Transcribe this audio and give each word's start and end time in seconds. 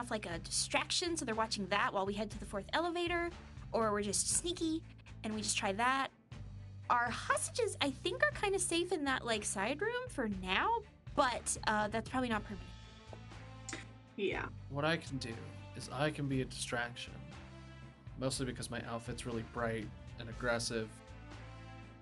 off 0.00 0.10
like 0.10 0.26
a 0.26 0.38
distraction 0.38 1.16
so 1.16 1.24
they're 1.24 1.34
watching 1.34 1.66
that 1.66 1.92
while 1.92 2.06
we 2.06 2.14
head 2.14 2.30
to 2.30 2.38
the 2.38 2.46
fourth 2.46 2.64
elevator, 2.72 3.30
or 3.72 3.92
we're 3.92 4.02
just 4.02 4.30
sneaky 4.30 4.82
and 5.22 5.34
we 5.34 5.42
just 5.42 5.56
try 5.56 5.72
that. 5.72 6.08
Our 6.88 7.10
hostages, 7.10 7.76
I 7.80 7.90
think, 7.90 8.22
are 8.22 8.32
kind 8.32 8.54
of 8.54 8.60
safe 8.60 8.92
in 8.92 9.04
that 9.04 9.24
like 9.24 9.44
side 9.44 9.80
room 9.80 10.08
for 10.08 10.28
now, 10.42 10.78
but 11.14 11.56
uh, 11.66 11.88
that's 11.88 12.08
probably 12.08 12.30
not 12.30 12.42
permanent. 12.44 12.66
Yeah. 14.16 14.46
What 14.70 14.84
I 14.84 14.96
can 14.96 15.18
do 15.18 15.34
is 15.76 15.90
I 15.92 16.10
can 16.10 16.26
be 16.26 16.40
a 16.40 16.44
distraction. 16.46 17.12
Mostly 18.18 18.46
because 18.46 18.70
my 18.70 18.82
outfit's 18.88 19.24
really 19.24 19.44
bright 19.52 19.86
and 20.18 20.28
aggressive, 20.28 20.88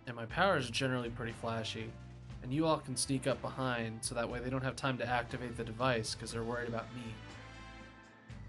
and 0.07 0.17
my 0.17 0.27
powers 0.27 0.69
are 0.69 0.73
generally 0.73 1.11
pretty 1.11 1.33
flashy. 1.33 1.91
And 2.43 2.53
you 2.53 2.67
all 2.67 2.79
can 2.79 2.97
sneak 2.97 3.27
up 3.27 3.43
behind 3.43 3.99
so 4.01 4.15
that 4.15 4.29
way 4.29 4.39
they 4.39 4.51
don't 4.51 4.63
have 4.63 4.77
time 4.77 4.97
to 4.99 5.07
activate 5.07 5.57
the 5.57 5.65
device 5.65 6.15
because 6.15 6.33
they're 6.33 6.45
worried 6.45 6.69
about 6.69 6.87
me. 6.95 7.03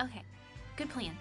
Okay, 0.01 0.23
good 0.77 0.89
plan. 0.89 1.17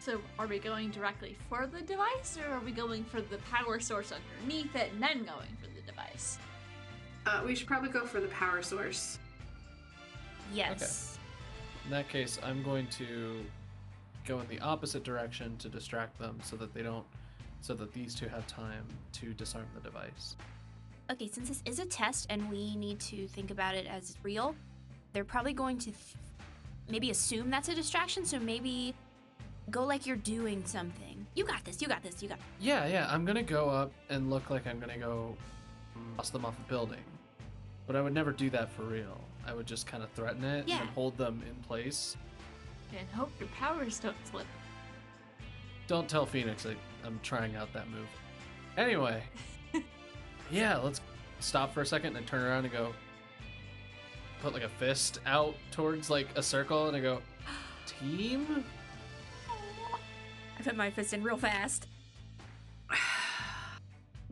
So, 0.00 0.20
are 0.38 0.46
we 0.46 0.58
going 0.58 0.90
directly 0.90 1.36
for 1.48 1.66
the 1.66 1.80
device, 1.80 2.38
or 2.38 2.54
are 2.54 2.60
we 2.60 2.70
going 2.70 3.04
for 3.04 3.20
the 3.20 3.38
power 3.50 3.80
source 3.80 4.12
underneath 4.12 4.74
it 4.76 4.92
and 4.92 5.02
then 5.02 5.24
going 5.24 5.56
for 5.60 5.66
the 5.74 5.82
device? 5.86 6.38
Uh, 7.26 7.42
we 7.44 7.54
should 7.54 7.66
probably 7.66 7.90
go 7.90 8.06
for 8.06 8.20
the 8.20 8.28
power 8.28 8.62
source. 8.62 9.18
Yes. 10.54 11.18
Okay. 11.18 11.86
In 11.86 11.90
that 11.90 12.08
case, 12.08 12.38
I'm 12.42 12.62
going 12.62 12.86
to 12.88 13.44
go 14.26 14.40
in 14.40 14.48
the 14.48 14.60
opposite 14.60 15.02
direction 15.02 15.56
to 15.56 15.68
distract 15.68 16.18
them 16.18 16.38
so 16.42 16.54
that 16.56 16.72
they 16.72 16.82
don't, 16.82 17.04
so 17.60 17.74
that 17.74 17.92
these 17.92 18.14
two 18.14 18.28
have 18.28 18.46
time 18.46 18.84
to 19.14 19.34
disarm 19.34 19.66
the 19.74 19.80
device. 19.80 20.36
Okay, 21.10 21.28
since 21.28 21.48
this 21.48 21.62
is 21.64 21.78
a 21.80 21.86
test 21.86 22.26
and 22.30 22.48
we 22.50 22.76
need 22.76 23.00
to 23.00 23.26
think 23.28 23.50
about 23.50 23.74
it 23.74 23.86
as 23.86 24.16
real, 24.22 24.54
they're 25.12 25.24
probably 25.24 25.54
going 25.54 25.78
to 25.78 25.86
th- 25.86 26.14
maybe 26.88 27.10
assume 27.10 27.50
that's 27.50 27.68
a 27.68 27.74
distraction, 27.74 28.24
so 28.24 28.38
maybe 28.38 28.94
go 29.70 29.84
like 29.84 30.06
you're 30.06 30.16
doing 30.16 30.62
something. 30.64 31.26
You 31.34 31.44
got 31.44 31.64
this, 31.64 31.80
you 31.82 31.88
got 31.88 32.02
this, 32.02 32.22
you 32.22 32.28
got 32.28 32.38
Yeah, 32.60 32.86
yeah, 32.86 33.06
I'm 33.10 33.24
gonna 33.24 33.42
go 33.42 33.68
up 33.68 33.92
and 34.08 34.30
look 34.30 34.50
like 34.50 34.66
I'm 34.66 34.80
gonna 34.80 34.98
go 34.98 35.36
toss 36.16 36.30
them 36.30 36.44
off 36.44 36.54
a 36.58 36.68
building. 36.68 37.00
But 37.86 37.96
I 37.96 38.00
would 38.02 38.12
never 38.14 38.32
do 38.32 38.50
that 38.50 38.70
for 38.72 38.82
real. 38.82 39.20
I 39.46 39.54
would 39.54 39.66
just 39.66 39.86
kind 39.86 40.02
of 40.02 40.10
threaten 40.12 40.44
it 40.44 40.68
Yeah. 40.68 40.80
and 40.80 40.90
hold 40.90 41.16
them 41.16 41.42
in 41.48 41.54
place. 41.64 42.16
And 42.98 43.08
hope 43.10 43.30
your 43.38 43.48
powers 43.50 43.98
don't 43.98 44.16
slip. 44.30 44.46
Don't 45.86 46.08
tell 46.08 46.26
Phoenix 46.26 46.66
I, 46.66 46.74
I'm 47.06 47.18
trying 47.22 47.56
out 47.56 47.72
that 47.72 47.88
move. 47.88 48.06
Anyway, 48.76 49.22
yeah, 50.50 50.76
let's 50.78 51.00
stop 51.40 51.72
for 51.74 51.80
a 51.82 51.86
second 51.86 52.16
and 52.16 52.26
turn 52.26 52.42
around 52.42 52.64
and 52.64 52.72
go. 52.72 52.92
Put 54.42 54.52
like 54.52 54.62
a 54.62 54.68
fist 54.68 55.20
out 55.26 55.54
towards 55.70 56.10
like 56.10 56.28
a 56.36 56.42
circle 56.42 56.86
and 56.88 56.96
I 56.96 57.00
go, 57.00 57.20
team? 57.86 58.64
I 60.58 60.62
put 60.62 60.76
my 60.76 60.90
fist 60.90 61.12
in 61.12 61.22
real 61.22 61.36
fast. 61.36 61.86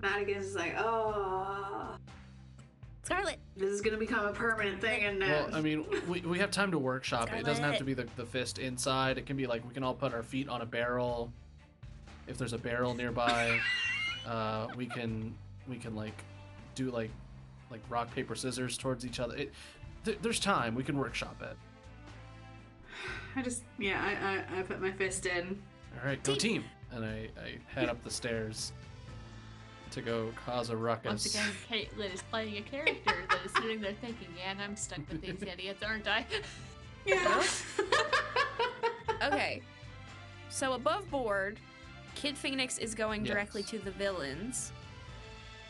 Madigan's 0.00 0.46
is 0.46 0.54
like, 0.54 0.74
oh, 0.78 1.96
Scarlet. 3.06 3.38
this 3.56 3.70
is 3.70 3.80
gonna 3.80 3.96
become 3.96 4.26
a 4.26 4.32
permanent 4.32 4.80
thing, 4.80 5.04
and 5.04 5.22
uh, 5.22 5.26
Well, 5.26 5.54
I 5.54 5.60
mean, 5.60 5.86
we, 6.08 6.20
we 6.22 6.38
have 6.38 6.50
time 6.50 6.72
to 6.72 6.78
workshop 6.78 7.32
it. 7.32 7.38
It 7.38 7.44
doesn't 7.44 7.62
have 7.62 7.78
to 7.78 7.84
be 7.84 7.94
the, 7.94 8.06
the 8.16 8.26
fist 8.26 8.58
inside. 8.58 9.16
It 9.16 9.26
can 9.26 9.36
be 9.36 9.46
like 9.46 9.66
we 9.66 9.72
can 9.72 9.84
all 9.84 9.94
put 9.94 10.12
our 10.12 10.22
feet 10.24 10.48
on 10.48 10.62
a 10.62 10.66
barrel. 10.66 11.32
If 12.26 12.36
there's 12.36 12.52
a 12.52 12.58
barrel 12.58 12.94
nearby, 12.94 13.60
uh, 14.26 14.66
we 14.76 14.86
can 14.86 15.34
we 15.68 15.76
can 15.76 15.94
like 15.94 16.24
do 16.74 16.90
like 16.90 17.10
like 17.70 17.80
rock 17.88 18.12
paper 18.12 18.34
scissors 18.34 18.76
towards 18.76 19.06
each 19.06 19.20
other. 19.20 19.36
It, 19.36 19.52
th- 20.06 20.18
there's 20.22 20.40
time. 20.40 20.74
We 20.74 20.82
can 20.82 20.96
workshop 20.96 21.42
it. 21.42 21.56
I 23.36 23.42
just 23.42 23.62
yeah, 23.78 24.00
I, 24.02 24.56
I 24.56 24.60
I 24.60 24.62
put 24.62 24.80
my 24.80 24.90
fist 24.92 25.26
in. 25.26 25.60
All 26.00 26.06
right, 26.08 26.22
go 26.22 26.34
team. 26.34 26.64
And 26.92 27.04
I, 27.04 27.28
I 27.38 27.58
head 27.74 27.88
up 27.90 28.02
the 28.04 28.10
stairs 28.10 28.72
to 29.90 30.00
go 30.00 30.30
cause 30.46 30.70
a 30.70 30.76
ruckus. 30.76 31.06
Once 31.06 31.34
again, 31.34 31.50
Caitlin 31.70 32.14
is 32.14 32.22
playing 32.22 32.56
a 32.56 32.60
character 32.62 33.14
that 33.28 33.38
is 33.44 33.52
sitting 33.52 33.80
there 33.80 33.92
thinking, 34.00 34.28
yeah, 34.38 34.52
and 34.52 34.62
I'm 34.62 34.76
stuck 34.76 35.00
with 35.10 35.20
these 35.20 35.42
idiots, 35.52 35.82
aren't 35.82 36.06
I? 36.08 36.24
Yeah. 37.04 37.42
Okay. 39.22 39.62
So 40.50 40.74
above 40.74 41.10
board, 41.10 41.58
Kid 42.14 42.36
Phoenix 42.36 42.78
is 42.78 42.94
going 42.94 43.22
directly 43.24 43.62
Yes. 43.62 43.70
to 43.70 43.78
the 43.78 43.90
villains, 43.92 44.72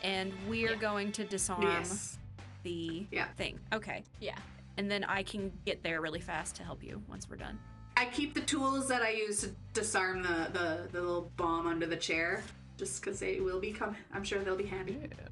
and 0.03 0.33
we're 0.47 0.71
Yeah. 0.71 0.75
going 0.77 1.11
to 1.13 1.23
disarm 1.23 1.61
yes. 1.63 2.19
The 2.67 3.05
Yeah. 3.11 3.27
thing. 3.37 3.59
Okay. 3.73 4.03
Yeah. 4.19 4.37
And 4.77 4.91
then 4.91 5.03
I 5.05 5.23
can 5.23 5.51
get 5.65 5.81
there 5.83 6.01
really 6.01 6.19
fast 6.19 6.55
to 6.57 6.63
help 6.63 6.83
you 6.83 7.01
once 7.07 7.29
we're 7.29 7.37
done. 7.37 7.57
I 7.95 8.05
keep 8.05 8.33
the 8.35 8.41
tools 8.41 8.87
that 8.89 9.01
I 9.01 9.09
use 9.11 9.41
to 9.41 9.49
disarm 9.73 10.21
the 10.21 10.49
the, 10.53 10.87
the 10.91 11.01
little 11.01 11.31
bomb 11.37 11.65
under 11.67 11.85
the 11.87 11.95
chair, 11.95 12.43
just 12.77 13.01
because 13.01 13.19
they 13.19 13.39
will 13.39 13.59
be 13.59 13.71
coming. 13.71 13.95
I'm 14.13 14.23
sure 14.23 14.39
they'll 14.43 14.55
be 14.55 14.65
handy. 14.65 14.97
Yeah. 15.01 15.27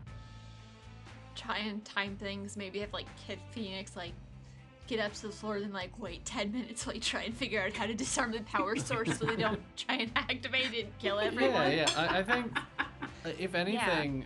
Try 1.36 1.58
and 1.60 1.84
time 1.84 2.16
things. 2.16 2.56
Maybe 2.58 2.80
have 2.80 2.94
like 2.94 3.06
Kid 3.28 3.40
Phoenix 3.52 3.96
like 3.96 4.14
get 4.88 5.00
up 5.00 5.14
to 5.14 5.24
the 5.24 5.34
floor 5.34 5.58
and 5.58 5.74
like 5.74 5.92
wait 6.00 6.24
10 6.26 6.52
minutes 6.52 6.86
while 6.86 6.94
you 6.96 7.02
try 7.02 7.24
and 7.24 7.36
figure 7.36 7.62
out 7.62 7.74
how 7.74 7.86
to 7.88 7.94
disarm 7.96 8.32
the 8.32 8.40
power 8.42 8.76
source 8.90 9.18
so 9.18 9.26
they 9.26 9.36
don't 9.36 9.60
try 9.76 9.96
and 9.96 10.12
activate 10.16 10.74
it 10.74 10.86
and 10.86 11.00
kill 11.00 11.20
everyone. 11.20 11.72
Yeah, 11.72 11.90
yeah. 11.90 11.90
I, 11.98 12.20
I 12.20 12.24
think, 12.24 12.58
uh, 12.80 13.30
if 13.40 13.54
anything, 13.64 14.26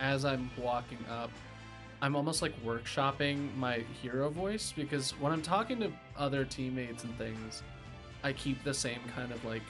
as 0.00 0.24
I'm 0.24 0.50
walking 0.58 0.98
up, 1.08 1.30
I'm 2.04 2.16
almost 2.16 2.42
like 2.42 2.52
workshopping 2.62 3.56
my 3.56 3.82
hero 4.02 4.28
voice 4.28 4.74
because 4.76 5.12
when 5.12 5.32
I'm 5.32 5.40
talking 5.40 5.80
to 5.80 5.90
other 6.18 6.44
teammates 6.44 7.02
and 7.02 7.16
things, 7.16 7.62
I 8.22 8.34
keep 8.34 8.62
the 8.62 8.74
same 8.74 9.00
kind 9.16 9.32
of 9.32 9.42
like 9.42 9.62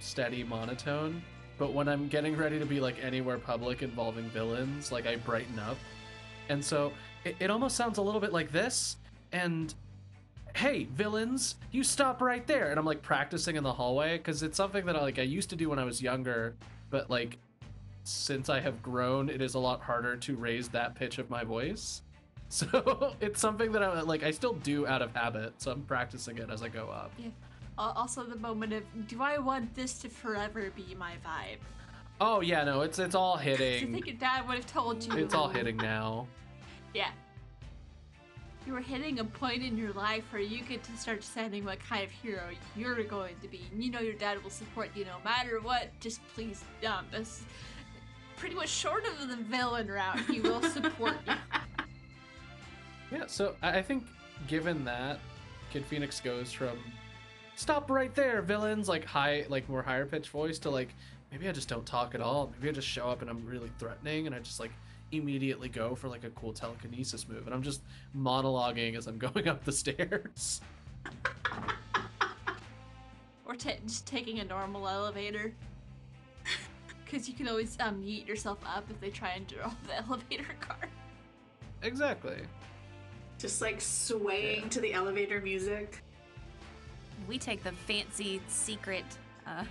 steady 0.00 0.42
monotone. 0.42 1.22
But 1.56 1.72
when 1.72 1.88
I'm 1.88 2.08
getting 2.08 2.36
ready 2.36 2.58
to 2.58 2.66
be 2.66 2.80
like 2.80 2.96
anywhere 3.00 3.38
public 3.38 3.84
involving 3.84 4.28
villains, 4.30 4.90
like 4.90 5.06
I 5.06 5.14
brighten 5.14 5.56
up. 5.60 5.76
And 6.48 6.64
so 6.64 6.92
it, 7.22 7.36
it 7.38 7.48
almost 7.48 7.76
sounds 7.76 7.98
a 7.98 8.02
little 8.02 8.20
bit 8.20 8.32
like 8.32 8.50
this. 8.50 8.96
And 9.30 9.72
hey 10.56 10.88
villains 10.96 11.54
you 11.70 11.84
stop 11.84 12.20
right 12.20 12.44
there 12.48 12.70
and 12.70 12.78
i'm 12.80 12.84
like 12.84 13.00
practicing 13.02 13.54
in 13.54 13.62
the 13.62 13.72
hallway 13.72 14.18
because 14.18 14.42
it's 14.42 14.56
something 14.56 14.84
that 14.84 14.96
I, 14.96 15.00
like 15.00 15.20
i 15.20 15.22
used 15.22 15.48
to 15.50 15.56
do 15.56 15.68
when 15.68 15.78
i 15.78 15.84
was 15.84 16.02
younger 16.02 16.56
but 16.90 17.08
like 17.08 17.38
since 18.04 18.48
i 18.48 18.58
have 18.60 18.82
grown 18.82 19.28
it 19.28 19.40
is 19.42 19.54
a 19.54 19.58
lot 19.58 19.80
harder 19.80 20.16
to 20.16 20.34
raise 20.36 20.68
that 20.68 20.94
pitch 20.94 21.18
of 21.18 21.28
my 21.30 21.44
voice 21.44 22.02
so 22.48 23.14
it's 23.20 23.40
something 23.40 23.70
that 23.72 23.82
i 23.82 24.00
like 24.00 24.22
i 24.24 24.30
still 24.30 24.54
do 24.54 24.86
out 24.86 25.02
of 25.02 25.14
habit 25.14 25.52
so 25.58 25.70
i'm 25.70 25.82
practicing 25.82 26.38
it 26.38 26.50
as 26.50 26.62
i 26.62 26.68
go 26.68 26.88
up 26.88 27.12
Al- 27.78 27.92
Also, 27.96 28.24
the 28.24 28.36
moment 28.36 28.72
of, 28.74 28.82
do 29.08 29.22
I 29.22 29.38
want 29.38 29.74
this 29.74 29.94
to 30.00 30.08
forever 30.08 30.70
be 30.74 30.94
my 30.98 31.12
vibe? 31.24 31.58
oh 32.20 32.40
yeah 32.40 32.64
no 32.64 32.80
it's 32.82 32.98
it's 32.98 33.14
all 33.14 33.36
'Cause 33.36 33.46
I 33.46 33.50
hitting 33.50 33.92
think 33.92 34.06
your 34.06 34.16
dad 34.16 34.46
would 34.48 34.56
have 34.56 34.66
told 34.66 35.02
you. 35.04 35.12
it's 35.16 35.34
all 35.34 35.48
hitting 35.48 35.76
now 35.76 36.26
Yeah. 36.94 37.10
You 38.66 38.72
were 38.74 38.80
hitting 38.80 39.20
a 39.20 39.24
point 39.24 39.62
in 39.62 39.78
your 39.78 39.92
life 39.92 40.24
where 40.32 40.42
you 40.42 40.62
get 40.62 40.82
to 40.82 40.96
start 40.96 41.20
deciding 41.20 41.64
what 41.64 41.78
kind 41.80 42.04
of 42.04 42.10
hero 42.10 42.42
you're 42.76 43.02
going 43.04 43.36
to 43.42 43.48
be. 43.48 43.62
And 43.72 43.82
you 43.82 43.90
know 43.90 44.00
your 44.00 44.12
dad 44.14 44.42
will 44.42 44.50
support 44.50 44.90
you 44.94 45.04
no 45.06 45.16
matter 45.24 45.60
what. 45.60 45.88
Just 46.00 46.20
please, 46.34 46.62
um, 46.86 47.06
this 47.10 47.42
pretty 48.40 48.54
much 48.54 48.70
short 48.70 49.04
of 49.06 49.28
the 49.28 49.36
villain 49.36 49.86
route, 49.86 50.18
he 50.20 50.40
will 50.40 50.62
support 50.62 51.14
you. 51.26 51.34
Yeah, 53.12 53.24
so 53.26 53.56
I 53.60 53.82
think 53.82 54.04
given 54.46 54.84
that, 54.84 55.18
Kid 55.72 55.84
Phoenix 55.84 56.20
goes 56.20 56.52
from 56.52 56.78
stop 57.56 57.90
right 57.90 58.14
there, 58.14 58.40
villains, 58.40 58.88
like 58.88 59.04
high, 59.04 59.46
like 59.48 59.68
more 59.68 59.82
higher 59.82 60.06
pitched 60.06 60.30
voice 60.30 60.60
to 60.60 60.70
like 60.70 60.90
maybe 61.32 61.48
I 61.48 61.52
just 61.52 61.68
don't 61.68 61.84
talk 61.84 62.14
at 62.14 62.20
all. 62.20 62.52
Maybe 62.52 62.68
I 62.68 62.72
just 62.72 62.86
show 62.86 63.08
up 63.08 63.20
and 63.20 63.28
I'm 63.28 63.44
really 63.44 63.72
threatening 63.80 64.26
and 64.26 64.34
I 64.34 64.38
just 64.38 64.60
like 64.60 64.70
immediately 65.10 65.68
go 65.68 65.96
for 65.96 66.06
like 66.06 66.22
a 66.22 66.30
cool 66.30 66.52
telekinesis 66.52 67.28
move 67.28 67.46
and 67.46 67.54
I'm 67.54 67.64
just 67.64 67.82
monologuing 68.16 68.96
as 68.96 69.08
I'm 69.08 69.18
going 69.26 69.48
up 69.48 69.64
the 69.64 69.72
stairs. 69.72 70.60
Or 73.44 73.56
ta 73.56 73.70
just 73.84 74.06
taking 74.06 74.38
a 74.38 74.44
normal 74.44 74.88
elevator. 74.88 75.52
Because 77.10 77.28
you 77.28 77.34
can 77.34 77.48
always 77.48 77.76
um, 77.80 78.00
yeet 78.02 78.28
yourself 78.28 78.58
up 78.64 78.84
if 78.88 79.00
they 79.00 79.10
try 79.10 79.30
and 79.30 79.44
drop 79.48 79.74
the 79.86 79.96
elevator 80.06 80.54
car. 80.60 80.78
exactly. 81.82 82.36
Just 83.38 83.60
like 83.60 83.80
swaying 83.80 84.62
Yeah. 84.64 84.68
to 84.68 84.80
the 84.80 84.92
elevator 84.92 85.40
music. 85.40 86.02
We 87.26 87.36
take 87.38 87.64
the 87.64 87.72
fancy 87.72 88.40
secret. 88.46 89.04
Uh, 89.46 89.64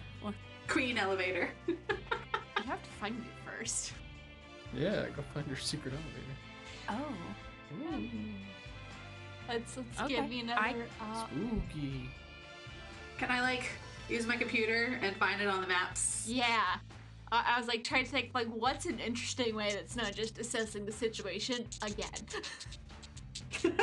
Queen 0.68 0.98
elevator. 0.98 1.50
You 1.68 2.66
have 2.66 2.84
to 2.84 2.90
find 3.00 3.16
it 3.16 3.50
first. 3.58 3.94
Yeah, 4.76 5.06
go 5.16 5.24
find 5.34 5.48
your 5.48 5.56
secret 5.58 5.94
elevator. 5.94 6.36
oh, 6.90 7.96
Ooh, 7.96 8.04
Let's, 9.48 9.78
let's 9.78 10.02
Okay. 10.02 10.16
give 10.16 10.30
me 10.30 10.42
another. 10.42 10.60
I- 10.62 10.76
uh, 11.02 11.26
spooky. 11.26 12.10
Can 13.18 13.32
I 13.32 13.42
like 13.42 13.64
use 14.10 14.28
my 14.28 14.36
computer 14.36 15.00
and 15.02 15.16
find 15.16 15.42
it 15.42 15.48
on 15.48 15.62
the 15.62 15.68
maps? 15.68 16.26
Yeah. 16.28 16.76
I, 17.32 17.56
I 17.56 17.60
was 17.60 17.68
like 17.68 17.84
trying 17.84 18.06
to 18.06 18.12
think 18.12 18.32
like 18.34 18.48
what's 18.48 18.86
an 18.86 19.00
interesting 19.00 19.56
way 19.56 19.72
that's 19.74 19.96
not 19.96 20.14
just 20.14 20.40
assessing 20.40 20.86
the 20.86 20.92
situation 20.92 21.66
again. 21.82 22.08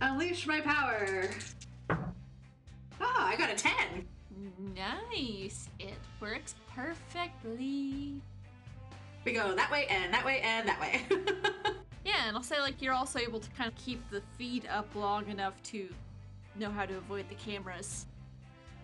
Unleash 0.00 0.46
my 0.46 0.60
power. 0.60 1.30
Ah, 3.00 3.28
I 3.28 3.36
got 3.36 3.50
a 3.50 3.54
10. 3.54 4.06
Nice. 4.76 5.68
It 5.78 5.94
works 6.20 6.54
perfectly. 6.74 8.20
We 9.24 9.32
go 9.32 9.54
that 9.54 9.70
way 9.70 9.86
and 9.90 10.12
that 10.14 10.24
way 10.24 10.40
and 10.40 10.66
that 10.68 10.80
way. 10.80 11.02
Yeah, 12.02 12.26
and 12.26 12.34
I'll 12.34 12.42
say 12.42 12.58
like 12.60 12.80
you're 12.80 12.94
also 12.94 13.18
able 13.18 13.40
to 13.40 13.50
kind 13.50 13.70
of 13.70 13.76
keep 13.76 14.00
the 14.10 14.22
feed 14.38 14.66
up 14.72 14.88
long 14.94 15.28
enough 15.28 15.62
to 15.64 15.86
know 16.58 16.70
how 16.70 16.86
to 16.86 16.96
avoid 16.96 17.28
the 17.28 17.34
cameras. 17.34 18.06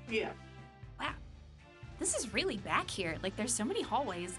yeah. 0.09 0.33
Wow. 1.97 2.01
This 2.01 2.15
is 2.15 2.35
really 2.35 2.59
back 2.59 2.91
here. 2.91 3.17
Like, 3.23 3.37
there's 3.37 3.55
so 3.55 3.65
many 3.65 3.83
hallways. 3.83 4.39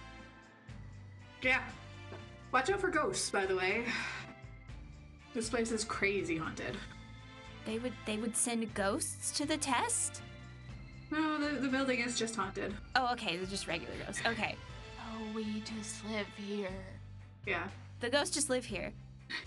Yeah. 1.42 1.62
Watch 2.52 2.70
out 2.70 2.80
for 2.80 2.90
ghosts, 2.90 3.30
by 3.30 3.46
the 3.46 3.56
way. 3.56 3.86
This 5.34 5.50
place 5.50 5.72
is 5.72 5.84
crazy 5.84 6.38
haunted. 6.38 6.78
They 7.66 7.80
would 7.80 7.94
they 8.06 8.18
would 8.18 8.36
send 8.36 8.74
ghosts 8.74 9.32
to 9.38 9.46
the 9.46 9.58
test? 9.58 10.22
No, 11.12 11.38
the, 11.38 11.60
the 11.60 11.68
building 11.68 12.00
is 12.00 12.18
just 12.18 12.36
haunted. 12.36 12.74
Oh, 12.96 13.12
okay, 13.14 13.38
they're 13.38 13.46
just 13.46 13.68
regular 13.68 13.94
ghosts. 14.06 14.22
Okay. 14.26 14.56
Oh, 15.00 15.22
we 15.36 15.62
just 15.62 16.04
live 16.10 16.28
here. 16.38 16.70
Yeah. 17.46 17.68
The 18.00 18.10
ghosts 18.10 18.34
just 18.34 18.50
live 18.50 18.66
here. 18.66 18.94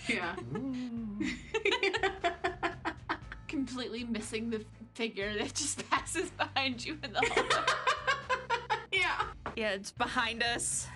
Yeah. 0.07 0.35
Ooh. 0.57 1.19
Completely 3.49 4.05
missing 4.05 4.51
the 4.51 4.65
figure 4.95 5.33
that 5.39 5.55
just 5.55 5.89
passes 5.91 6.31
behind 6.31 6.85
you 6.85 6.99
in 7.03 7.13
the 7.13 7.21
hallway. 7.21 7.49
yeah. 9.61 9.69
Yeah, 9.69 9.75
it's 9.75 9.91
behind 9.91 10.43
us. 10.43 10.87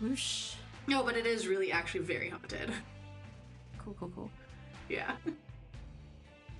Whoosh. 0.00 0.54
No, 0.86 1.02
but 1.02 1.16
it 1.16 1.26
is 1.26 1.48
really 1.48 1.72
actually 1.72 2.04
very 2.04 2.28
haunted. 2.28 2.70
Cool, 3.78 3.96
cool, 3.98 4.12
cool. 4.14 4.30
Yeah. 4.88 5.12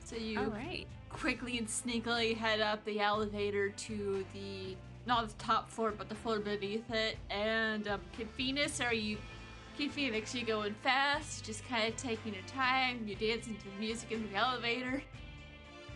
so 0.04 0.16
you 0.16 0.40
All 0.40 0.46
right. 0.46 0.86
quickly 1.08 1.58
and 1.58 1.66
sneakily 1.66 2.36
head 2.36 2.60
up 2.60 2.84
the 2.84 3.00
elevator 3.00 3.68
to 3.68 4.24
the 4.32 4.76
not 5.06 5.28
the 5.28 5.34
top 5.34 5.68
floor 5.70 5.92
but 5.96 6.08
the 6.08 6.14
floor 6.14 6.38
beneath 6.38 6.88
it 6.92 7.16
and 7.28 7.88
um 7.88 8.00
kid 8.16 8.28
phoenix 8.36 8.80
are 8.80 8.94
you 8.94 9.18
kid 9.76 9.90
phoenix 9.90 10.34
you 10.34 10.44
going 10.44 10.74
fast 10.82 11.44
just 11.44 11.66
kind 11.68 11.88
of 11.88 11.96
taking 11.96 12.32
your 12.32 12.42
time 12.44 13.04
you 13.06 13.16
dancing 13.16 13.56
to 13.56 13.64
the 13.64 13.80
music 13.80 14.12
in 14.12 14.28
the 14.30 14.36
elevator 14.38 15.02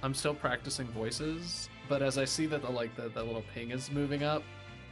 I'm 0.03 0.15
still 0.15 0.35
practicing 0.35 0.87
voices, 0.89 1.69
but 1.89 2.03
as 2.03 2.19
I 2.19 2.25
see 2.25 2.47
that 2.47 2.63
the 2.63 2.71
like 2.71 2.95
the, 2.97 3.09
the 3.09 3.23
little 3.25 3.45
ping 3.55 3.71
is 3.71 3.91
moving 3.91 4.23
up, 4.23 4.43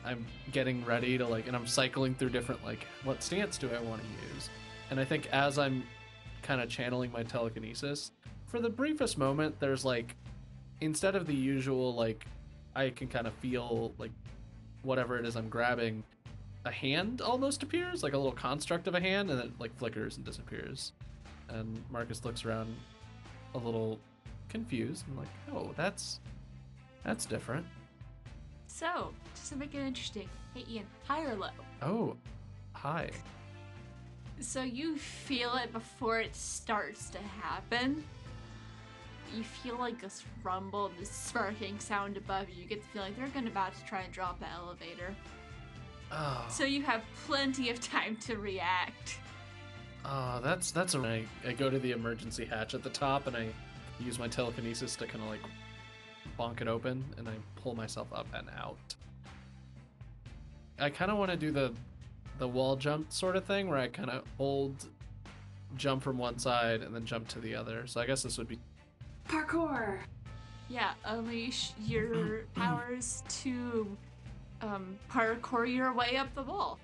I'm 0.04 0.26
getting 0.52 0.84
ready 0.84 1.16
to 1.18 1.26
like 1.26 1.46
and 1.46 1.56
I'm 1.56 1.66
cycling 1.66 2.14
through 2.14 2.30
different 2.30 2.64
like 2.64 2.86
what 3.04 3.22
stance 3.22 3.58
do 3.58 3.70
I 3.70 3.80
want 3.80 4.02
to 4.02 4.34
use? 4.34 4.50
And 4.90 5.00
I 5.00 5.04
think 5.04 5.28
as 5.32 5.58
I'm 5.58 5.82
kind 6.42 6.60
of 6.60 6.68
channeling 6.68 7.10
my 7.10 7.22
telekinesis, 7.22 8.10
for 8.46 8.60
the 8.60 8.70
briefest 8.70 9.16
moment 9.18 9.58
there's 9.60 9.84
like 9.84 10.14
instead 10.80 11.14
of 11.16 11.26
the 11.26 11.34
usual 11.34 11.94
like 11.94 12.26
I 12.76 12.90
can 12.90 13.08
kind 13.08 13.26
of 13.26 13.32
feel 13.34 13.94
like 13.98 14.10
whatever 14.82 15.18
it 15.18 15.26
is 15.26 15.36
I'm 15.36 15.48
grabbing, 15.48 16.02
a 16.64 16.70
hand 16.70 17.20
almost 17.20 17.62
appears, 17.62 18.02
like 18.02 18.12
a 18.12 18.16
little 18.16 18.32
construct 18.32 18.86
of 18.86 18.94
a 18.94 19.00
hand, 19.00 19.30
and 19.30 19.40
it 19.40 19.50
like 19.58 19.76
flickers 19.76 20.16
and 20.16 20.24
disappears. 20.24 20.92
And 21.48 21.82
Marcus 21.90 22.24
looks 22.24 22.44
around 22.44 22.74
a 23.54 23.58
little 23.58 23.98
confused 24.48 25.04
and 25.08 25.16
like, 25.16 25.28
oh, 25.52 25.72
that's 25.76 26.20
that's 27.04 27.26
different. 27.26 27.66
So 28.76 29.12
just 29.36 29.50
to 29.52 29.56
make 29.56 29.74
it 29.74 29.78
interesting 29.86 30.28
hey 30.54 30.64
ian 30.70 30.84
high 31.06 31.22
or 31.24 31.34
low 31.36 31.48
Oh, 31.82 32.16
high. 32.72 33.10
so 34.40 34.62
you 34.62 34.96
feel 34.96 35.54
it 35.56 35.72
before 35.72 36.20
it 36.20 36.34
starts 36.34 37.08
to 37.10 37.18
happen 37.40 38.02
you 39.36 39.42
feel 39.44 39.76
like 39.78 40.00
this 40.00 40.24
rumble 40.42 40.90
this 40.98 41.10
sparking 41.10 41.78
sound 41.78 42.16
above 42.16 42.48
you 42.50 42.62
you 42.62 42.68
get 42.68 42.80
the 42.82 42.88
feeling 42.88 43.14
they're 43.18 43.28
gonna 43.28 43.48
about 43.50 43.74
to 43.74 43.84
try 43.84 44.00
and 44.02 44.12
drop 44.12 44.38
the 44.40 44.48
elevator 44.50 45.14
Oh, 46.12 46.46
So 46.50 46.64
you 46.64 46.82
have 46.82 47.02
plenty 47.26 47.70
of 47.70 47.80
time 47.80 48.16
to 48.26 48.36
react. 48.36 49.18
oh, 50.04 50.38
that's 50.44 50.70
that's 50.70 50.94
a. 50.94 50.98
I, 51.00 51.24
I 51.48 51.52
go 51.54 51.70
to 51.70 51.78
the 51.78 51.90
emergency 51.92 52.44
hatch 52.44 52.74
at 52.74 52.84
the 52.84 52.90
top 52.90 53.26
and 53.26 53.34
I 53.36 53.48
use 53.98 54.18
my 54.18 54.28
telekinesis 54.28 54.94
to 54.96 55.06
kind 55.06 55.24
of 55.24 55.30
like 55.30 55.40
bonk 56.38 56.60
it 56.60 56.68
open 56.68 57.04
and 57.18 57.28
I 57.28 57.34
pull 57.56 57.74
myself 57.74 58.08
up 58.12 58.26
and 58.34 58.48
out. 58.58 58.76
I 60.78 60.90
kind 60.90 61.10
of 61.10 61.18
want 61.18 61.30
to 61.30 61.36
do 61.36 61.50
the 61.50 61.72
the 62.38 62.48
wall 62.48 62.74
jump 62.74 63.12
sort 63.12 63.36
of 63.36 63.44
thing 63.44 63.68
where 63.68 63.78
I 63.78 63.86
kind 63.86 64.10
of 64.10 64.24
hold 64.38 64.88
jump 65.76 66.02
from 66.02 66.18
one 66.18 66.38
side 66.38 66.82
and 66.82 66.94
then 66.94 67.04
jump 67.04 67.28
to 67.28 67.38
the 67.38 67.54
other. 67.54 67.86
So 67.86 68.00
I 68.00 68.06
guess 68.06 68.22
this 68.22 68.38
would 68.38 68.48
be 68.48 68.58
Parkour. 69.28 69.98
Yeah, 70.68 70.92
unleash 71.04 71.72
your 71.84 72.44
powers 72.54 73.22
to 73.42 73.96
um, 74.62 74.98
parkour 75.10 75.72
your 75.72 75.92
way 75.92 76.16
up 76.16 76.34
the 76.34 76.42
wall. 76.42 76.78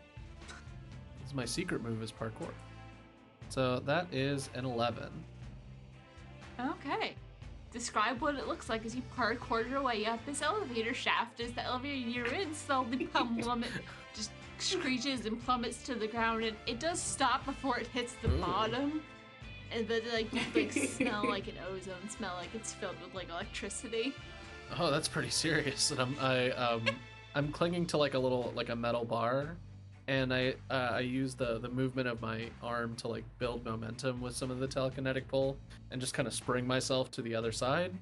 this 1.22 1.34
my 1.34 1.44
secret 1.44 1.82
move 1.82 2.02
is 2.02 2.12
parkour. 2.12 2.52
So 3.48 3.80
that 3.80 4.06
is 4.12 4.48
an 4.54 4.64
11. 4.64 5.08
Okay. 6.60 7.14
Describe 7.72 8.20
what 8.20 8.34
it 8.34 8.48
looks 8.48 8.68
like 8.68 8.84
as 8.84 8.96
you 8.96 9.02
parkour 9.16 9.68
your 9.68 9.82
way 9.82 10.04
up 10.04 10.24
this 10.26 10.42
elevator 10.42 10.92
shaft 10.92 11.40
as 11.40 11.52
the 11.52 11.62
elevator 11.64 11.94
you're 11.94 12.26
in 12.26 12.52
slowly 12.52 13.06
plummet, 13.12 13.70
just 14.14 14.30
screeches 14.58 15.24
and 15.24 15.42
plummets 15.44 15.82
to 15.84 15.94
the 15.94 16.08
ground, 16.08 16.42
and 16.42 16.56
it 16.66 16.80
does 16.80 17.00
stop 17.00 17.44
before 17.44 17.78
it 17.78 17.86
hits 17.88 18.14
the 18.22 18.28
Ooh. 18.28 18.40
bottom. 18.40 19.02
And 19.72 19.86
but 19.86 20.02
like 20.12 20.32
you 20.32 20.40
like 20.52 20.72
smell 20.96 21.28
like 21.28 21.46
an 21.46 21.54
ozone 21.70 22.08
smell, 22.08 22.34
like 22.38 22.52
it's 22.54 22.72
filled 22.72 22.96
with 23.04 23.14
like 23.14 23.28
electricity. 23.30 24.14
Oh, 24.76 24.90
that's 24.90 25.06
pretty 25.06 25.30
serious. 25.30 25.92
And 25.92 26.00
I'm 26.00 26.16
I 26.20 26.50
um 26.50 26.82
I'm 27.36 27.52
clinging 27.52 27.86
to 27.86 27.96
like 27.96 28.14
a 28.14 28.18
little 28.18 28.52
like 28.56 28.68
a 28.68 28.76
metal 28.76 29.04
bar, 29.04 29.56
and 30.10 30.34
I 30.34 30.54
uh, 30.68 30.90
I 30.94 31.00
use 31.00 31.34
the 31.36 31.60
the 31.60 31.68
movement 31.68 32.08
of 32.08 32.20
my 32.20 32.50
arm 32.64 32.96
to 32.96 33.06
like 33.06 33.22
build 33.38 33.64
momentum 33.64 34.20
with 34.20 34.36
some 34.36 34.50
of 34.50 34.58
the 34.58 34.66
telekinetic 34.66 35.28
pull, 35.28 35.56
and 35.92 36.00
just 36.00 36.14
kind 36.14 36.26
of 36.26 36.34
spring 36.34 36.66
myself 36.66 37.12
to 37.12 37.22
the 37.22 37.34
other 37.36 37.52
side. 37.52 37.92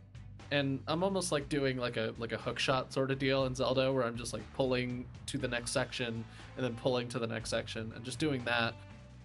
And 0.50 0.81
I'm 0.88 1.05
almost 1.05 1.33
like 1.33 1.50
doing 1.50 1.77
like 1.77 1.99
a 1.99 2.15
like 2.19 2.33
a 2.33 2.38
hook 2.38 2.59
shot 2.59 2.95
sort 2.95 3.11
of 3.11 3.19
deal 3.19 3.45
in 3.45 3.55
Zelda, 3.55 3.93
where 3.93 4.05
I'm 4.05 4.17
just 4.17 4.33
like 4.33 4.43
pulling 4.55 5.05
to 5.27 5.37
the 5.37 5.49
next 5.49 5.73
section 5.73 6.25
and 6.57 6.65
then 6.65 6.75
pulling 6.77 7.09
to 7.09 7.19
the 7.19 7.27
next 7.27 7.50
section, 7.50 7.93
and 7.95 8.03
just 8.03 8.19
doing 8.19 8.43
that 8.45 8.73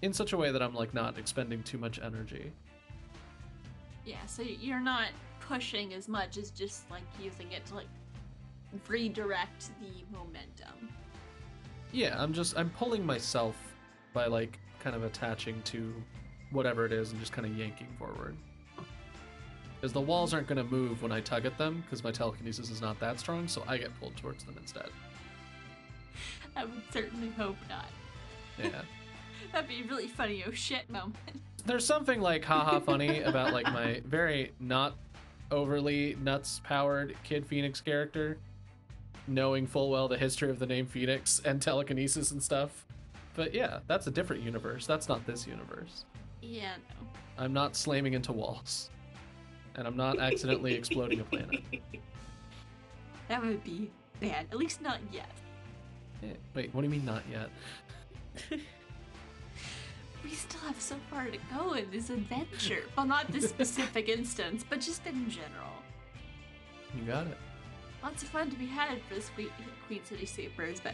in 0.01 0.11
such 0.11 0.33
a 0.33 0.37
way 0.37 0.51
that 0.51 0.61
I'm 0.61 0.75
like 0.75 0.93
not 0.93 1.17
expending 1.17 1.63
too 1.63 1.77
much 1.77 2.01
energy. 2.03 2.51
Yeah, 4.05 4.25
so 4.25 4.41
you're 4.41 4.81
not 4.81 5.07
pushing 5.39 5.93
as 5.93 6.09
much 6.09 6.37
as 6.37 6.51
just 6.51 6.91
like 6.91 7.03
using 7.17 7.53
it 7.53 7.65
to 7.67 7.75
like 7.75 7.87
redirect 8.89 9.69
the 9.79 10.03
momentum. 10.11 10.89
Yeah, 11.93 12.21
I'm 12.21 12.33
just 12.33 12.57
I'm 12.57 12.71
pulling 12.71 13.05
myself 13.05 13.55
by 14.13 14.25
like 14.25 14.59
kind 14.79 14.95
of 14.95 15.03
attaching 15.03 15.61
to 15.65 15.93
whatever 16.51 16.85
it 16.85 16.91
is 16.91 17.11
and 17.11 17.19
just 17.19 17.31
kind 17.31 17.47
of 17.47 17.57
yanking 17.57 17.87
forward. 17.97 18.35
Because 19.75 19.93
the 19.93 20.01
walls 20.01 20.33
aren't 20.33 20.47
going 20.47 20.57
to 20.57 20.63
move 20.63 21.03
when 21.03 21.11
I 21.11 21.21
tug 21.21 21.45
at 21.45 21.57
them 21.57 21.83
because 21.85 22.03
my 22.03 22.11
telekinesis 22.11 22.69
is 22.69 22.81
not 22.81 22.99
that 22.99 23.19
strong, 23.19 23.47
so 23.47 23.63
I 23.67 23.77
get 23.77 23.97
pulled 23.99 24.15
towards 24.17 24.43
them 24.43 24.55
instead. 24.59 24.89
I 26.55 26.65
would 26.65 26.83
certainly 26.91 27.29
hope 27.31 27.57
not. 27.69 27.85
Yeah. 28.57 28.81
That'd 29.51 29.69
be 29.69 29.81
a 29.81 29.83
really 29.83 30.07
funny 30.07 30.43
oh 30.47 30.51
shit 30.51 30.89
moment. 30.89 31.17
There's 31.65 31.85
something 31.85 32.21
like 32.21 32.43
haha 32.43 32.79
funny 32.79 33.21
about 33.21 33.53
like 33.53 33.65
my 33.71 34.01
very 34.05 34.51
not 34.59 34.95
overly 35.51 36.17
nuts 36.21 36.59
powered 36.63 37.15
Kid 37.23 37.45
Phoenix 37.45 37.79
character, 37.79 38.37
knowing 39.27 39.67
full 39.67 39.89
well 39.89 40.07
the 40.07 40.17
history 40.17 40.49
of 40.49 40.59
the 40.59 40.65
name 40.65 40.85
Phoenix 40.85 41.41
and 41.43 41.61
telekinesis 41.61 42.31
and 42.31 42.41
stuff. 42.41 42.85
But 43.35 43.53
yeah, 43.53 43.79
that's 43.87 44.07
a 44.07 44.11
different 44.11 44.43
universe. 44.43 44.85
That's 44.85 45.07
not 45.07 45.25
this 45.25 45.47
universe. 45.47 46.05
Yeah, 46.41 46.75
no. 46.89 47.07
I'm 47.37 47.53
not 47.53 47.75
slamming 47.75 48.13
into 48.13 48.31
walls. 48.31 48.89
And 49.75 49.87
I'm 49.87 49.97
not 49.97 50.19
accidentally 50.19 50.73
exploding 50.75 51.19
a 51.19 51.23
planet. 51.23 51.61
That 53.27 53.43
would 53.43 53.63
be 53.63 53.89
bad. 54.19 54.45
At 54.51 54.57
least 54.57 54.81
not 54.81 54.99
yet. 55.11 55.29
Eh, 56.21 56.27
Wait, 56.53 56.73
what 56.73 56.81
do 56.81 56.87
you 56.87 56.91
mean 56.91 57.05
not 57.05 57.23
yet? 57.31 57.49
We 60.23 60.29
still 60.29 60.61
have 60.61 60.79
so 60.79 60.95
far 61.09 61.25
to 61.25 61.37
go 61.53 61.73
in 61.73 61.91
this 61.91 62.09
adventure. 62.09 62.83
Well, 62.95 63.05
not 63.05 63.27
this 63.31 63.49
specific 63.49 64.07
instance, 64.07 64.63
but 64.67 64.79
just 64.79 65.05
in 65.05 65.29
general. 65.29 65.73
You 66.97 67.03
got 67.03 67.27
it. 67.27 67.37
Lots 68.03 68.21
of 68.21 68.29
fun 68.29 68.49
to 68.49 68.57
be 68.57 68.65
had 68.65 69.01
for 69.03 69.15
the 69.15 69.21
Queen, 69.33 69.49
Queen 69.87 70.01
City 70.03 70.25
Supers, 70.25 70.81
but 70.81 70.93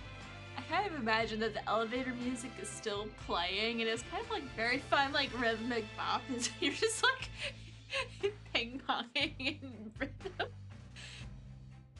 I 0.55 0.61
kind 0.71 0.85
of 0.85 0.99
imagine 0.99 1.39
that 1.39 1.55
the 1.55 1.67
elevator 1.67 2.13
music 2.21 2.51
is 2.61 2.69
still 2.69 3.07
playing, 3.25 3.81
and 3.81 3.89
it's 3.89 4.03
kind 4.11 4.23
of 4.23 4.29
like 4.29 4.43
very 4.55 4.77
fun, 4.77 5.11
like 5.11 5.29
rhythmic 5.41 5.85
bop. 5.97 6.21
As 6.35 6.51
you're 6.59 6.71
just 6.71 7.03
like 7.03 8.33
ping 8.53 8.79
ponging 8.87 9.33
in 9.39 9.91
rhythm. 9.97 10.49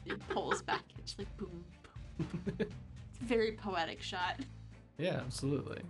It 0.05 0.29
pulls 0.29 0.61
back, 0.61 0.83
it's 0.99 1.17
like 1.17 1.35
boom, 1.37 1.63
boom. 2.17 2.55
It's 2.59 3.21
a 3.21 3.25
very 3.25 3.53
poetic 3.53 4.03
shot. 4.03 4.35
Yeah, 4.99 5.21
absolutely. 5.25 5.81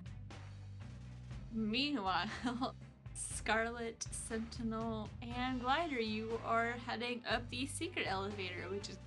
Meanwhile, 1.54 2.28
Scarlet, 3.14 4.06
Sentinel, 4.12 5.10
and 5.36 5.60
Glider, 5.60 6.00
you 6.00 6.40
are 6.46 6.76
heading 6.88 7.22
up 7.30 7.50
the 7.50 7.66
secret 7.66 8.06
elevator, 8.08 8.68
which 8.70 8.90
is 8.90 8.98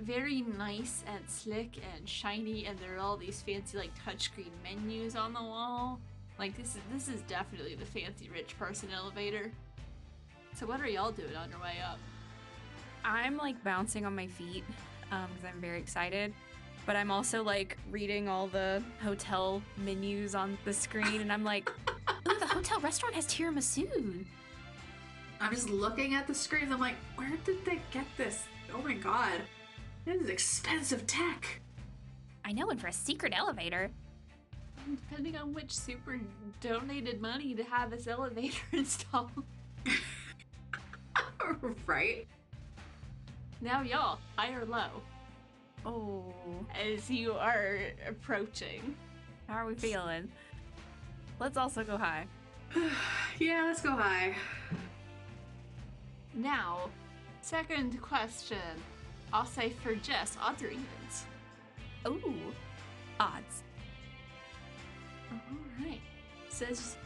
very 0.00 0.42
nice 0.42 1.04
and 1.06 1.28
slick 1.28 1.78
and 1.94 2.08
shiny, 2.08 2.66
and 2.66 2.78
there 2.78 2.96
are 2.96 3.00
all 3.00 3.16
these 3.16 3.42
fancy 3.42 3.78
like 3.78 3.90
touchscreen 4.04 4.50
menus 4.62 5.16
on 5.16 5.32
the 5.32 5.42
wall. 5.42 5.98
Like 6.38 6.56
this 6.56 6.74
is 6.74 6.80
this 6.92 7.08
is 7.08 7.22
definitely 7.22 7.74
the 7.74 7.86
fancy 7.86 8.28
rich 8.28 8.58
person 8.58 8.88
elevator. 8.94 9.50
So 10.54 10.66
what 10.66 10.80
are 10.80 10.88
y'all 10.88 11.12
doing 11.12 11.36
on 11.36 11.50
your 11.50 11.60
way 11.60 11.74
up? 11.84 11.98
I'm 13.04 13.36
like 13.36 13.62
bouncing 13.62 14.04
on 14.04 14.14
my 14.14 14.26
feet 14.26 14.64
um, 15.12 15.28
because 15.34 15.44
I'm 15.52 15.60
very 15.60 15.78
excited. 15.78 16.32
But 16.86 16.94
I'm 16.94 17.10
also 17.10 17.42
like 17.42 17.76
reading 17.90 18.28
all 18.28 18.46
the 18.46 18.82
hotel 19.02 19.60
menus 19.76 20.34
on 20.34 20.56
the 20.64 20.72
screen, 20.72 21.20
and 21.20 21.32
I'm 21.32 21.42
like, 21.42 21.70
ooh, 21.90 22.38
the 22.38 22.46
hotel 22.46 22.80
restaurant 22.80 23.14
has 23.14 23.26
tiramisu. 23.26 24.24
I'm 25.40 25.52
just 25.52 25.68
looking 25.68 26.14
at 26.14 26.26
the 26.26 26.34
screen. 26.34 26.72
I'm 26.72 26.80
like, 26.80 26.94
where 27.16 27.32
did 27.44 27.64
they 27.64 27.80
get 27.90 28.06
this? 28.16 28.44
Oh 28.72 28.80
my 28.82 28.94
god. 28.94 29.40
This 30.06 30.22
is 30.22 30.28
expensive 30.28 31.04
tech. 31.08 31.60
I 32.44 32.52
know, 32.52 32.70
and 32.70 32.80
for 32.80 32.86
a 32.86 32.92
secret 32.92 33.32
elevator. 33.36 33.90
Depending 34.88 35.36
on 35.36 35.52
which 35.52 35.72
super 35.72 36.20
donated 36.60 37.20
money 37.20 37.56
to 37.56 37.64
have 37.64 37.90
this 37.90 38.06
elevator 38.06 38.62
installed. 38.72 39.32
right? 41.86 42.24
Now, 43.60 43.82
y'all, 43.82 44.20
high 44.36 44.54
or 44.54 44.64
low? 44.64 44.86
Oh, 45.84 46.22
As 46.80 47.10
you 47.10 47.32
are 47.32 47.80
approaching. 48.08 48.94
how 49.48 49.54
are 49.54 49.66
we 49.66 49.74
feeling? 49.74 50.30
Let's 51.40 51.56
also 51.56 51.82
go 51.82 51.96
high. 51.96 52.26
yeah, 53.40 53.64
let's 53.64 53.82
go 53.82 53.90
high. 53.90 54.36
Now, 56.32 56.90
second 57.42 58.00
question. 58.00 58.58
I'll 59.32 59.46
say 59.46 59.70
for 59.70 59.94
Jess, 59.94 60.36
odds 60.40 60.62
or 60.62 60.68
evens? 60.68 61.26
Ooh, 62.06 62.52
odds. 63.18 63.62
Alright. 65.32 66.00
Says 66.48 66.96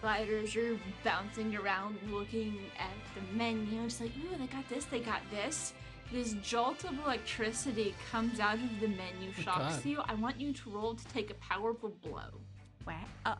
gliders 0.00 0.54
are 0.56 0.76
bouncing 1.02 1.56
around 1.56 1.96
looking 2.10 2.58
at 2.78 2.90
the 3.14 3.36
menu. 3.36 3.84
It's 3.84 4.00
like, 4.00 4.10
ooh, 4.18 4.36
they 4.36 4.46
got 4.46 4.68
this, 4.68 4.84
they 4.84 5.00
got 5.00 5.20
this. 5.30 5.72
This 6.12 6.34
jolt 6.42 6.84
of 6.84 6.98
electricity 6.98 7.94
comes 8.10 8.38
out 8.38 8.56
of 8.56 8.80
the 8.80 8.88
menu, 8.88 9.32
shocks 9.32 9.76
God. 9.76 9.84
you. 9.86 10.00
I 10.04 10.14
want 10.14 10.38
you 10.38 10.52
to 10.52 10.70
roll 10.70 10.94
to 10.94 11.04
take 11.06 11.30
a 11.30 11.34
powerful 11.34 11.94
blow. 12.02 12.40
What? 12.84 12.96
Uh, 13.24 13.36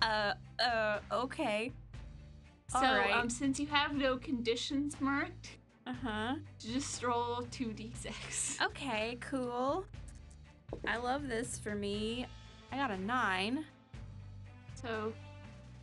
uh, 0.00 0.32
uh, 0.58 0.98
okay. 1.12 1.72
So, 2.68 2.78
Alright. 2.78 3.12
um, 3.12 3.28
since 3.28 3.60
you 3.60 3.66
have 3.66 3.94
no 3.94 4.16
conditions 4.16 4.96
marked, 4.98 5.58
Uh 5.92 6.08
huh. 6.08 6.34
just 6.58 7.02
roll 7.02 7.42
2d6. 7.50 8.62
Okay, 8.62 9.18
cool. 9.20 9.84
I 10.86 10.96
love 10.96 11.28
this 11.28 11.58
for 11.58 11.74
me. 11.74 12.26
I 12.70 12.76
got 12.76 12.90
a 12.90 12.96
nine. 12.98 13.64
So, 14.80 15.12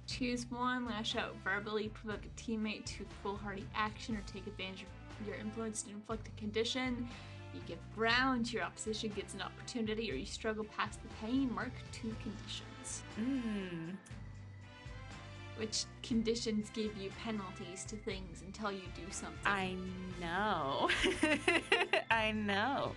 choose 0.08 0.48
one, 0.50 0.86
lash 0.86 1.16
out 1.16 1.36
verbally, 1.44 1.90
provoke 1.90 2.22
a 2.26 2.42
teammate 2.42 2.86
to 2.86 3.06
foolhardy 3.22 3.68
action, 3.76 4.16
or 4.16 4.22
take 4.26 4.48
advantage 4.48 4.86
of 5.20 5.28
your 5.28 5.36
influence 5.36 5.84
to 5.84 5.92
inflict 5.92 6.28
a 6.28 6.32
condition. 6.40 7.08
You 7.54 7.62
give 7.68 7.80
ground, 7.96 8.52
your 8.52 8.64
opposition 8.64 9.12
gets 9.16 9.36
an 9.36 9.42
opportunity, 9.42 10.12
or 10.12 10.16
you 10.16 10.26
struggle 10.26 10.66
past 10.76 11.00
the 11.04 11.28
pain. 11.28 11.54
Mark 11.54 11.72
two 11.92 12.16
conditions. 12.24 13.04
Mmm. 13.20 13.96
Which 15.60 15.84
conditions 16.04 16.70
give 16.74 16.96
you 16.98 17.12
penalties 17.22 17.84
to 17.86 17.98
things 17.98 18.42
until 18.46 18.72
you 18.72 18.84
do 18.96 19.02
something. 19.12 19.38
I 19.46 19.76
know. 20.22 20.90
I 22.12 22.32
know. 22.32 22.94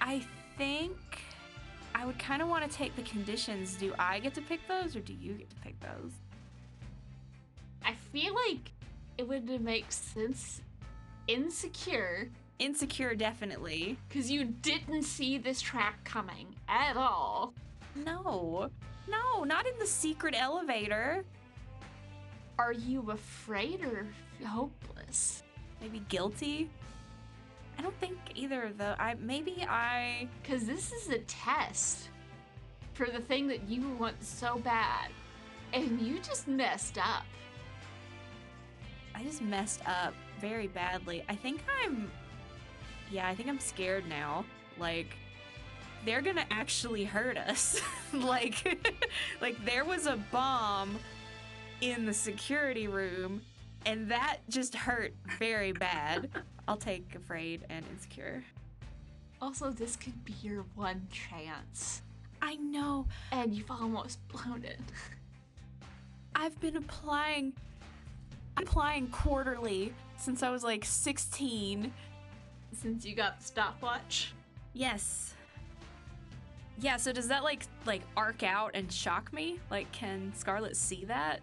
I 0.00 0.24
think 0.56 0.96
I 1.94 2.06
would 2.06 2.18
kind 2.18 2.40
of 2.42 2.48
want 2.48 2.70
to 2.70 2.76
take 2.76 2.94
the 2.94 3.02
conditions. 3.02 3.74
Do 3.74 3.92
I 3.98 4.20
get 4.20 4.34
to 4.34 4.40
pick 4.40 4.60
those 4.68 4.94
or 4.94 5.00
do 5.00 5.12
you 5.12 5.34
get 5.34 5.50
to 5.50 5.56
pick 5.56 5.80
those? 5.80 6.12
I 7.84 7.94
feel 8.12 8.32
like 8.48 8.70
it 9.18 9.26
would 9.26 9.60
make 9.60 9.90
sense. 9.90 10.62
Insecure, 11.26 12.28
Insecure, 12.58 13.14
definitely. 13.14 13.96
because 14.08 14.30
you 14.30 14.44
didn't 14.44 15.04
see 15.04 15.38
this 15.38 15.60
trap 15.60 16.04
coming 16.04 16.54
at 16.68 16.96
all. 16.96 17.54
No. 17.94 18.70
No, 19.10 19.44
not 19.44 19.66
in 19.66 19.72
the 19.78 19.86
secret 19.86 20.34
elevator. 20.38 21.24
Are 22.58 22.72
you 22.72 23.10
afraid 23.10 23.84
or 23.84 24.06
hopeless? 24.46 25.42
Maybe 25.80 26.02
guilty. 26.08 26.70
I 27.78 27.82
don't 27.82 27.98
think 27.98 28.18
either 28.34 28.64
of 28.64 28.78
the. 28.78 28.94
I 29.00 29.14
maybe 29.14 29.64
I. 29.68 30.28
Because 30.42 30.66
this 30.66 30.92
is 30.92 31.08
a 31.08 31.18
test 31.20 32.10
for 32.92 33.06
the 33.06 33.20
thing 33.20 33.48
that 33.48 33.68
you 33.68 33.88
want 33.98 34.22
so 34.22 34.58
bad. 34.58 35.10
And 35.72 36.00
you 36.00 36.18
just 36.18 36.46
messed 36.46 36.98
up. 36.98 37.24
I 39.14 39.22
just 39.22 39.40
messed 39.40 39.80
up 39.88 40.14
very 40.40 40.66
badly. 40.66 41.24
I 41.28 41.34
think 41.34 41.64
I'm. 41.82 42.10
Yeah, 43.10 43.28
I 43.28 43.34
think 43.34 43.48
I'm 43.48 43.58
scared 43.58 44.06
now. 44.08 44.44
Like, 44.78 45.16
they're 46.04 46.22
gonna 46.22 46.46
actually 46.50 47.04
hurt 47.04 47.36
us. 47.36 47.80
like, 48.12 48.80
like 49.40 49.64
there 49.64 49.84
was 49.84 50.06
a 50.06 50.16
bomb 50.30 50.98
in 51.80 52.06
the 52.06 52.14
security 52.14 52.88
room, 52.88 53.42
and 53.86 54.10
that 54.10 54.38
just 54.48 54.74
hurt 54.74 55.14
very 55.38 55.72
bad. 55.72 56.30
I'll 56.68 56.76
take 56.76 57.14
afraid 57.14 57.64
and 57.68 57.84
insecure. 57.90 58.44
Also, 59.42 59.70
this 59.70 59.96
could 59.96 60.24
be 60.24 60.34
your 60.42 60.64
one 60.74 61.08
chance. 61.10 62.02
I 62.42 62.56
know. 62.56 63.06
And 63.32 63.54
you've 63.54 63.70
almost 63.70 64.18
blown 64.28 64.64
it. 64.64 64.80
I've 66.34 66.58
been 66.60 66.76
applying 66.76 67.52
applying 68.56 69.08
quarterly 69.08 69.92
since 70.16 70.42
I 70.42 70.50
was 70.50 70.62
like 70.62 70.84
16. 70.84 71.92
Since 72.72 73.04
you 73.04 73.14
got 73.14 73.40
the 73.40 73.46
stopwatch. 73.46 74.32
Yes. 74.74 75.34
Yeah, 76.80 76.96
so 76.96 77.12
does 77.12 77.28
that 77.28 77.44
like 77.44 77.66
like 77.84 78.02
arc 78.16 78.42
out 78.42 78.70
and 78.74 78.90
shock 78.90 79.32
me? 79.32 79.60
Like 79.70 79.90
can 79.92 80.32
Scarlet 80.34 80.76
see 80.76 81.04
that? 81.06 81.40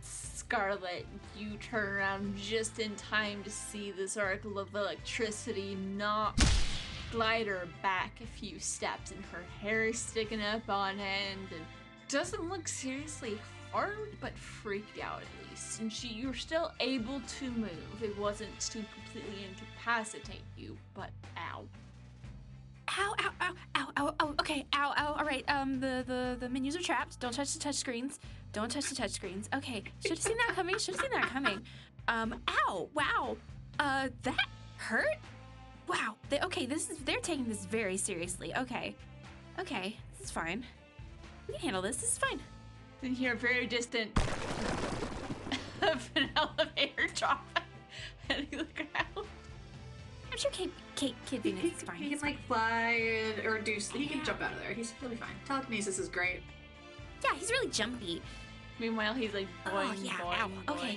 Scarlet, 0.00 1.06
you 1.36 1.56
turn 1.58 1.88
around 1.88 2.36
just 2.36 2.78
in 2.78 2.94
time 2.96 3.42
to 3.42 3.50
see 3.50 3.90
this 3.90 4.16
arc 4.16 4.44
of 4.44 4.74
electricity 4.74 5.76
knock 5.96 6.38
Glider 7.10 7.68
back 7.82 8.20
a 8.22 8.26
few 8.26 8.58
steps, 8.58 9.10
and 9.10 9.24
her 9.26 9.42
hair 9.60 9.84
is 9.84 9.98
sticking 9.98 10.40
up 10.40 10.68
on 10.68 10.98
end, 10.98 11.48
and 11.50 11.64
doesn't 12.08 12.48
look 12.48 12.68
seriously 12.68 13.38
harmed, 13.70 14.16
but 14.20 14.36
freaked 14.36 14.98
out 14.98 15.20
at 15.20 15.50
least. 15.50 15.80
And 15.80 15.92
she, 15.92 16.08
you're 16.08 16.34
still 16.34 16.72
able 16.80 17.20
to 17.20 17.50
move. 17.50 18.02
It 18.02 18.16
wasn't 18.18 18.58
to 18.60 18.84
completely 18.94 19.46
incapacitate 19.48 20.42
you, 20.56 20.76
but 20.94 21.10
ow. 21.36 21.64
Ow, 22.98 23.14
ow, 23.20 23.30
ow, 23.40 23.54
ow, 23.76 23.88
ow, 23.96 24.14
ow. 24.20 24.34
Okay, 24.40 24.66
ow, 24.74 24.92
ow. 24.96 25.16
All 25.18 25.24
right. 25.24 25.44
Um, 25.48 25.80
the 25.80 26.04
the 26.06 26.36
the 26.38 26.48
menus 26.48 26.76
are 26.76 26.82
trapped. 26.82 27.18
Don't 27.20 27.32
touch 27.32 27.52
the 27.54 27.58
touch 27.58 27.76
screens. 27.76 28.20
Don't 28.52 28.70
touch 28.70 28.88
the 28.88 28.94
touch 28.94 29.12
screens. 29.12 29.48
Okay, 29.54 29.82
should 30.00 30.10
have 30.10 30.22
seen 30.22 30.36
that 30.46 30.54
coming. 30.54 30.78
Should 30.78 30.96
have 30.96 31.02
seen 31.02 31.12
that 31.12 31.30
coming. 31.30 31.60
Um, 32.08 32.34
ow, 32.48 32.88
wow. 32.94 33.36
Uh, 33.78 34.08
that 34.24 34.46
hurt. 34.76 35.16
Wow. 35.88 36.16
They, 36.28 36.40
okay, 36.40 36.66
this 36.66 36.90
is 36.90 36.98
they're 36.98 37.20
taking 37.20 37.48
this 37.48 37.64
very 37.64 37.96
seriously. 37.96 38.54
Okay, 38.56 38.94
okay, 39.58 39.96
this 40.18 40.26
is 40.26 40.30
fine. 40.30 40.64
We 41.48 41.54
can 41.54 41.62
handle 41.62 41.82
this. 41.82 41.96
This 41.96 42.12
is 42.12 42.18
fine. 42.18 42.40
Then 43.00 43.14
hear 43.14 43.32
a 43.32 43.36
very 43.36 43.66
distant 43.66 44.10
elevator 46.36 47.08
drop, 47.14 47.58
and 48.28 48.46
you 48.52 48.58
look 48.58 48.80
around. 48.80 49.11
I'm 50.32 50.38
sure 50.38 50.50
Kate, 50.50 50.72
Kate, 50.96 51.14
Kid 51.26 51.42
He, 51.42 51.50
Venus 51.52 51.62
he, 51.62 51.68
is 51.76 51.82
fine. 51.82 51.96
he 51.96 52.08
can 52.10 52.18
like 52.20 52.38
fly 52.46 52.92
and, 53.36 53.46
or 53.46 53.60
do. 53.60 53.76
He 53.94 54.06
can 54.06 54.24
jump 54.24 54.40
out 54.42 54.52
of 54.54 54.58
there. 54.60 54.72
He's 54.72 54.94
really 55.02 55.16
fine. 55.16 55.28
Telekinesis 55.44 55.98
is 55.98 56.08
great. 56.08 56.40
yeah, 57.22 57.34
he's 57.34 57.50
really 57.50 57.68
jumpy. 57.68 58.22
Meanwhile, 58.78 59.12
he's 59.12 59.34
like 59.34 59.46
Oh, 59.66 59.70
boing, 59.70 60.02
yeah, 60.04 60.12
boing, 60.12 60.38
ow, 60.38 60.50
boing. 60.66 60.96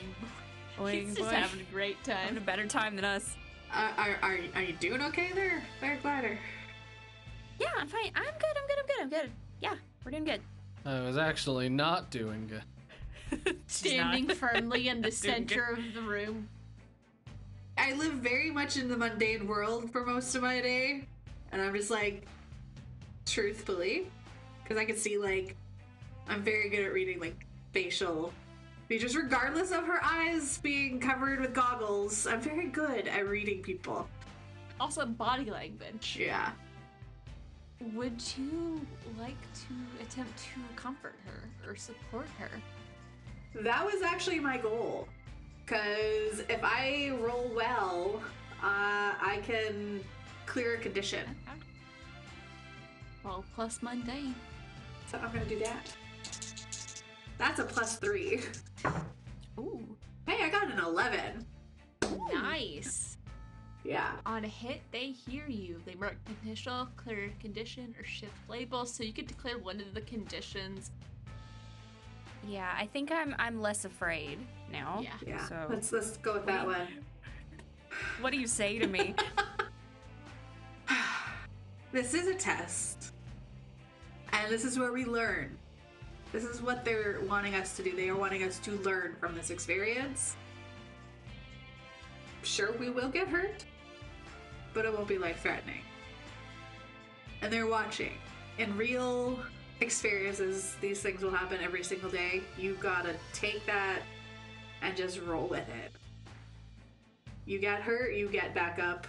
okay. 0.79 0.99
He's 1.01 1.15
just 1.15 1.29
having 1.31 1.59
a 1.59 1.71
great 1.73 2.01
time. 2.05 2.15
having 2.17 2.37
a 2.37 2.41
better 2.41 2.65
time 2.65 2.95
than 2.95 3.03
us. 3.03 3.35
Uh, 3.73 3.91
are, 3.97 4.17
are, 4.21 4.37
are 4.55 4.61
you 4.61 4.73
doing 4.79 5.01
okay 5.01 5.31
there, 5.35 5.61
Bear 5.81 5.99
Glider? 6.01 6.39
Yeah, 7.59 7.67
I'm 7.77 7.87
fine. 7.87 8.11
I'm 8.15 8.23
good. 8.23 8.55
I'm 8.55 8.67
good. 8.67 8.77
I'm 8.79 8.85
good. 8.87 9.01
I'm 9.01 9.09
good. 9.09 9.31
Yeah, 9.61 9.75
we're 10.05 10.11
doing 10.11 10.23
good. 10.25 10.41
I 10.85 11.01
was 11.01 11.17
actually 11.17 11.67
not 11.67 12.09
doing 12.09 12.47
good. 12.47 13.57
Standing 13.67 14.29
firmly 14.29 14.87
in 14.87 15.01
the 15.01 15.11
center 15.11 15.75
of 15.77 15.93
the 15.93 16.01
room. 16.01 16.47
I 17.85 17.93
live 17.93 18.13
very 18.13 18.49
much 18.49 18.77
in 18.77 18.87
the 18.89 18.97
mundane 18.97 19.45
world 19.45 19.91
for 19.91 20.03
most 20.03 20.33
of 20.33 20.41
my 20.41 20.59
day, 20.59 21.05
and 21.51 21.61
I'm 21.61 21.71
just 21.75 21.91
like, 21.91 22.25
truthfully, 23.27 24.07
because 24.63 24.75
I 24.75 24.85
can 24.85 24.97
see 24.97 25.19
like 25.19 25.55
I'm 26.27 26.41
very 26.41 26.67
good 26.69 26.83
at 26.83 26.93
reading 26.93 27.19
like 27.19 27.45
facial 27.73 28.33
features, 28.87 29.15
regardless 29.15 29.71
of 29.71 29.85
her 29.85 30.03
eyes 30.03 30.57
being 30.57 30.99
covered 30.99 31.39
with 31.39 31.53
goggles. 31.53 32.25
I'm 32.25 32.41
very 32.41 32.69
good 32.69 33.07
at 33.07 33.27
reading 33.27 33.61
people. 33.61 34.07
Also, 34.79 35.05
body 35.05 35.51
language. 35.51 36.17
Yeah. 36.19 36.53
Would 37.93 38.19
you 38.35 38.81
like 39.19 39.37
to 39.53 40.03
attempt 40.03 40.35
to 40.39 40.59
comfort 40.75 41.13
her 41.23 41.69
or 41.69 41.75
support 41.75 42.25
her? 42.39 42.49
That 43.61 43.85
was 43.85 44.01
actually 44.01 44.39
my 44.39 44.57
goal. 44.57 45.07
Because 45.65 46.41
if 46.47 46.59
I 46.63 47.11
roll 47.21 47.51
well, 47.55 48.21
uh, 48.61 49.13
I 49.19 49.39
can 49.43 49.99
clear 50.45 50.75
a 50.75 50.77
condition. 50.77 51.25
Well, 53.23 53.43
plus 53.55 53.81
mundane. 53.81 54.35
So 55.07 55.17
I'm 55.17 55.31
gonna 55.33 55.45
do 55.45 55.57
that. 55.59 55.91
That's 57.39 57.59
a 57.59 57.63
plus 57.63 57.97
three. 57.97 58.41
Ooh, 59.59 59.83
Hey, 60.27 60.43
I 60.43 60.49
got 60.49 60.71
an 60.71 60.79
11. 60.79 61.45
nice. 62.33 63.17
Yeah. 63.83 64.11
On 64.25 64.43
a 64.43 64.47
hit, 64.47 64.81
they 64.91 65.11
hear 65.11 65.47
you. 65.47 65.81
They 65.85 65.93
mark 65.95 66.17
potential, 66.25 66.87
clear 66.95 67.31
condition, 67.39 67.93
or 67.99 68.03
shift 68.03 68.33
label, 68.49 68.85
so 68.85 69.03
you 69.03 69.13
can 69.13 69.25
declare 69.25 69.57
one 69.59 69.79
of 69.79 69.93
the 69.93 70.01
conditions. 70.01 70.91
Yeah, 72.47 72.71
I 72.77 72.85
think 72.87 73.11
I'm 73.11 73.35
I'm 73.39 73.61
less 73.61 73.85
afraid 73.85 74.39
now. 74.71 74.99
Yeah. 75.01 75.11
Yeah. 75.25 75.47
So- 75.47 75.67
Let's 75.69 75.91
let's 75.91 76.17
go 76.17 76.33
with 76.33 76.45
that 76.45 76.65
one. 76.65 76.87
What 78.19 78.31
do 78.33 78.37
you 78.37 78.47
say 78.47 78.77
to 78.79 78.87
me? 78.87 79.15
This 81.93 82.13
is 82.13 82.27
a 82.27 82.33
test. 82.33 83.13
And 84.33 84.51
this 84.51 84.65
is 84.65 84.77
where 84.77 84.91
we 84.91 85.05
learn. 85.05 85.57
This 86.33 86.43
is 86.43 86.61
what 86.61 86.83
they're 86.83 87.21
wanting 87.29 87.55
us 87.55 87.77
to 87.77 87.83
do. 87.83 87.95
They 87.95 88.09
are 88.09 88.17
wanting 88.17 88.43
us 88.43 88.59
to 88.59 88.71
learn 88.79 89.15
from 89.17 89.33
this 89.33 89.49
experience. 89.49 90.35
Sure, 92.43 92.73
we 92.73 92.89
will 92.89 93.07
get 93.07 93.29
hurt, 93.29 93.63
but 94.73 94.83
it 94.83 94.91
won't 94.93 95.07
be 95.07 95.17
life 95.17 95.39
threatening. 95.41 95.79
And 97.41 97.53
they're 97.53 97.67
watching. 97.67 98.11
In 98.57 98.75
real 98.75 99.39
experiences, 99.81 100.75
these 100.81 101.01
things 101.01 101.21
will 101.21 101.31
happen 101.31 101.59
every 101.61 101.83
single 101.83 102.09
day. 102.09 102.41
You 102.57 102.77
gotta 102.79 103.15
take 103.33 103.65
that 103.65 103.99
and 104.81 104.95
just 104.95 105.21
roll 105.21 105.47
with 105.47 105.67
it. 105.69 105.91
You 107.45 107.59
get 107.59 107.81
hurt, 107.81 108.13
you 108.13 108.27
get 108.27 108.55
back 108.55 108.79
up, 108.79 109.05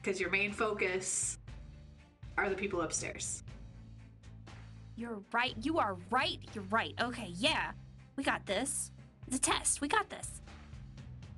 because 0.00 0.20
your 0.20 0.30
main 0.30 0.52
focus 0.52 1.38
are 2.38 2.48
the 2.48 2.54
people 2.54 2.82
upstairs. 2.82 3.42
You're 4.96 5.20
right. 5.32 5.54
You 5.60 5.78
are 5.78 5.96
right. 6.10 6.38
You're 6.54 6.64
right. 6.70 6.94
Okay, 7.00 7.32
yeah. 7.36 7.72
We 8.16 8.24
got 8.24 8.46
this. 8.46 8.90
It's 9.26 9.36
a 9.36 9.40
test. 9.40 9.80
We 9.80 9.88
got 9.88 10.08
this. 10.08 10.40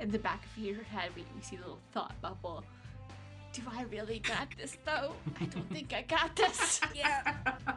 In 0.01 0.11
the 0.11 0.19
back 0.19 0.45
of 0.57 0.63
your 0.63 0.83
head, 0.85 1.11
we, 1.17 1.25
we 1.35 1.43
see 1.43 1.57
a 1.57 1.61
little 1.61 1.81
thought 1.93 2.15
bubble. 2.21 2.63
Do 3.53 3.63
I 3.73 3.83
really 3.85 4.21
got 4.21 4.49
this 4.57 4.77
though? 4.85 5.13
I 5.41 5.45
don't 5.47 5.69
think 5.73 5.93
I 5.93 6.03
got 6.03 6.37
this. 6.37 6.81
Yeah. 6.95 7.35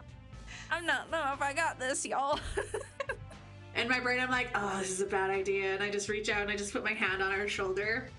I'm 0.69 0.85
not 0.85 1.09
know 1.11 1.31
if 1.33 1.41
I 1.41 1.53
got 1.53 1.79
this, 1.79 2.05
y'all. 2.05 2.39
In 3.75 3.87
my 3.87 3.99
brain, 3.99 4.19
I'm 4.19 4.29
like, 4.29 4.49
oh, 4.53 4.79
this 4.79 4.91
is 4.91 5.01
a 5.01 5.05
bad 5.05 5.29
idea. 5.29 5.73
And 5.73 5.81
I 5.81 5.89
just 5.89 6.09
reach 6.09 6.29
out 6.29 6.41
and 6.41 6.51
I 6.51 6.55
just 6.55 6.73
put 6.73 6.83
my 6.83 6.93
hand 6.93 7.23
on 7.23 7.31
her 7.31 7.47
shoulder 7.47 8.09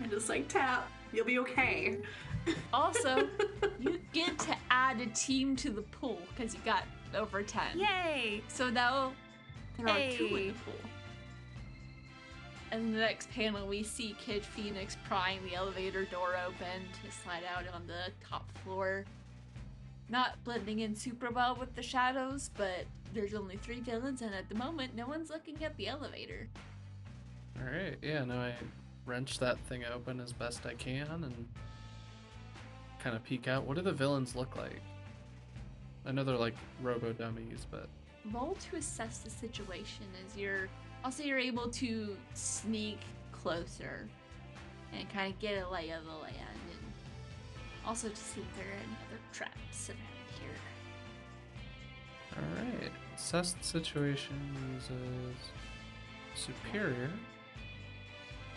and 0.00 0.10
just 0.10 0.28
like 0.28 0.48
tap. 0.48 0.88
You'll 1.12 1.26
be 1.26 1.38
okay. 1.40 1.98
Also, 2.72 3.28
you 3.80 4.00
get 4.12 4.38
to 4.40 4.56
add 4.70 5.00
a 5.00 5.06
team 5.06 5.56
to 5.56 5.70
the 5.70 5.82
pool 5.82 6.20
because 6.34 6.54
you 6.54 6.60
got 6.64 6.84
over 7.14 7.42
10. 7.42 7.78
Yay. 7.78 8.42
So 8.48 8.70
now 8.70 9.12
there 9.76 9.88
are 9.88 10.12
two 10.12 10.26
in 10.26 10.48
the 10.48 10.52
pool. 10.52 10.74
And 12.70 12.92
the 12.92 12.98
next 12.98 13.30
panel, 13.30 13.66
we 13.68 13.82
see 13.84 14.16
Kid 14.20 14.44
Phoenix 14.44 14.96
prying 15.06 15.40
the 15.44 15.54
elevator 15.54 16.04
door 16.06 16.34
open 16.44 16.82
to 17.04 17.12
slide 17.22 17.44
out 17.56 17.62
on 17.72 17.86
the 17.86 18.10
top 18.28 18.46
floor. 18.58 19.04
Not 20.08 20.42
blending 20.44 20.80
in 20.80 20.94
super 20.94 21.30
well 21.30 21.56
with 21.56 21.74
the 21.74 21.82
shadows, 21.82 22.50
but 22.56 22.84
there's 23.14 23.34
only 23.34 23.56
three 23.56 23.80
villains, 23.80 24.22
and 24.22 24.34
at 24.34 24.48
the 24.48 24.54
moment, 24.54 24.94
no 24.94 25.06
one's 25.06 25.30
looking 25.30 25.62
at 25.64 25.76
the 25.76 25.88
elevator. 25.88 26.48
All 27.58 27.72
right. 27.72 27.96
Yeah. 28.02 28.24
No, 28.24 28.36
I 28.36 28.54
wrench 29.06 29.38
that 29.38 29.58
thing 29.60 29.84
open 29.94 30.20
as 30.20 30.32
best 30.32 30.66
I 30.66 30.74
can 30.74 31.06
and 31.08 31.48
kind 32.98 33.14
of 33.14 33.22
peek 33.24 33.48
out. 33.48 33.64
What 33.64 33.76
do 33.76 33.82
the 33.82 33.92
villains 33.92 34.34
look 34.34 34.56
like? 34.56 34.80
I 36.06 36.12
know 36.12 36.24
they're 36.24 36.36
like 36.36 36.54
robo 36.82 37.12
dummies, 37.12 37.66
but 37.70 37.88
roll 38.32 38.56
to 38.70 38.76
assess 38.76 39.18
the 39.18 39.30
situation 39.30 40.06
as 40.26 40.36
you're 40.36 40.68
also 41.04 41.22
you're 41.22 41.38
able 41.38 41.68
to 41.68 42.16
sneak 42.32 42.98
closer 43.32 44.06
and 44.98 45.08
kind 45.10 45.32
of 45.32 45.38
get 45.38 45.62
a 45.62 45.68
lay 45.68 45.90
of 45.90 46.04
the 46.04 46.12
land 46.12 46.34
and 46.36 46.63
also 47.86 48.08
to 48.08 48.16
see 48.16 48.40
if 48.40 48.56
there 48.56 48.66
are 48.66 48.76
any 48.76 48.96
other 49.08 49.20
traps 49.32 49.88
around 49.90 50.40
here 50.40 50.58
all 52.36 52.64
right. 52.64 52.90
Assess 53.16 53.52
the 53.52 53.62
situation 53.64 54.34
uses 54.74 55.36
superior, 56.34 57.10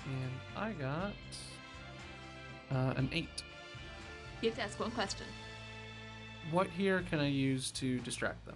and 0.05 0.31
I 0.55 0.71
got 0.71 1.13
uh, 2.71 2.93
an 2.97 3.07
eight. 3.13 3.43
you 4.41 4.49
have 4.49 4.57
to 4.57 4.63
ask 4.63 4.79
one 4.79 4.89
question 4.91 5.27
What 6.49 6.67
here 6.67 7.03
can 7.09 7.19
I 7.19 7.27
use 7.27 7.69
to 7.71 7.99
distract 7.99 8.45
them? 8.45 8.55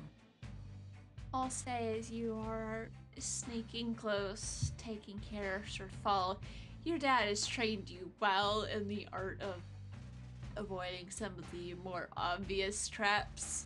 i'll 1.34 1.50
say 1.50 1.96
as 1.98 2.12
you 2.12 2.38
are 2.46 2.90
sneaking 3.18 3.96
close 3.96 4.74
taking 4.78 5.18
care 5.20 5.62
sort 5.70 5.88
of 5.90 5.96
follow 6.04 6.38
your 6.84 6.98
dad 6.98 7.28
has 7.30 7.46
trained 7.48 7.90
you 7.90 8.12
well 8.20 8.64
in 8.64 8.86
the 8.90 9.08
art 9.14 9.40
of 9.42 9.62
avoiding 10.58 11.10
some 11.10 11.34
of 11.38 11.50
the 11.52 11.76
more 11.84 12.10
obvious 12.18 12.88
traps. 12.88 13.66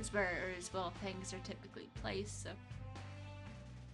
Is 0.00 0.12
where 0.12 0.52
as 0.58 0.72
well 0.72 0.92
things 1.02 1.32
are 1.32 1.38
typically 1.44 1.88
placed 2.02 2.42
so. 2.42 2.50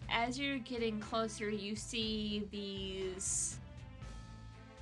As 0.08 0.38
you're 0.38 0.58
getting 0.58 0.98
closer 0.98 1.50
you 1.50 1.76
see 1.76 2.48
these 2.50 3.58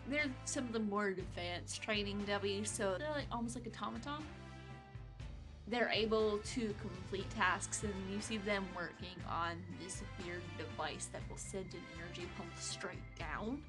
they're 0.09 0.25
some 0.45 0.65
of 0.65 0.73
the 0.73 0.81
more 0.81 1.09
advanced 1.09 1.83
training 1.83 2.23
W's, 2.27 2.71
so 2.71 2.97
they're 2.99 3.11
like 3.11 3.27
almost 3.31 3.57
like 3.57 3.67
automaton. 3.67 4.25
They're 5.67 5.91
able 5.93 6.39
to 6.39 6.75
complete 6.81 7.29
tasks 7.31 7.83
and 7.83 7.93
you 8.11 8.21
see 8.23 8.39
them 8.39 8.65
working 8.75 9.17
on 9.29 9.63
this 9.83 10.03
weird 10.25 10.41
device 10.57 11.09
that 11.13 11.21
will 11.29 11.37
send 11.37 11.67
an 11.75 11.81
energy 11.99 12.27
pulse 12.39 12.65
straight 12.65 12.97
down 13.19 13.61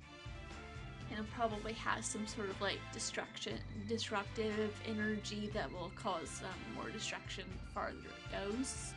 and 1.12 1.20
it 1.20 1.26
probably 1.36 1.74
has 1.74 2.06
some 2.06 2.26
sort 2.28 2.50
of 2.50 2.60
like 2.62 2.80
destruction 2.94 3.58
disruptive 3.88 4.72
energy 4.88 5.50
that 5.54 5.72
will 5.72 5.92
cause 5.96 6.42
um, 6.44 6.76
more 6.76 6.90
destruction 6.90 7.44
the 7.66 7.74
farther 7.74 7.98
it 7.98 8.52
goes. 8.52 8.94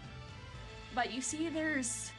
But 0.95 1.13
you 1.13 1.21
see 1.21 1.49
there's 1.49 2.11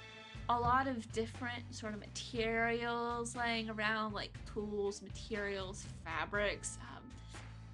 a 0.49 0.59
lot 0.59 0.87
of 0.87 1.09
different 1.11 1.63
sort 1.71 1.93
of 1.93 1.99
materials 1.99 3.35
laying 3.35 3.69
around 3.69 4.13
like 4.13 4.31
tools 4.51 5.01
materials 5.01 5.85
fabrics. 6.03 6.77
Um, 6.81 7.03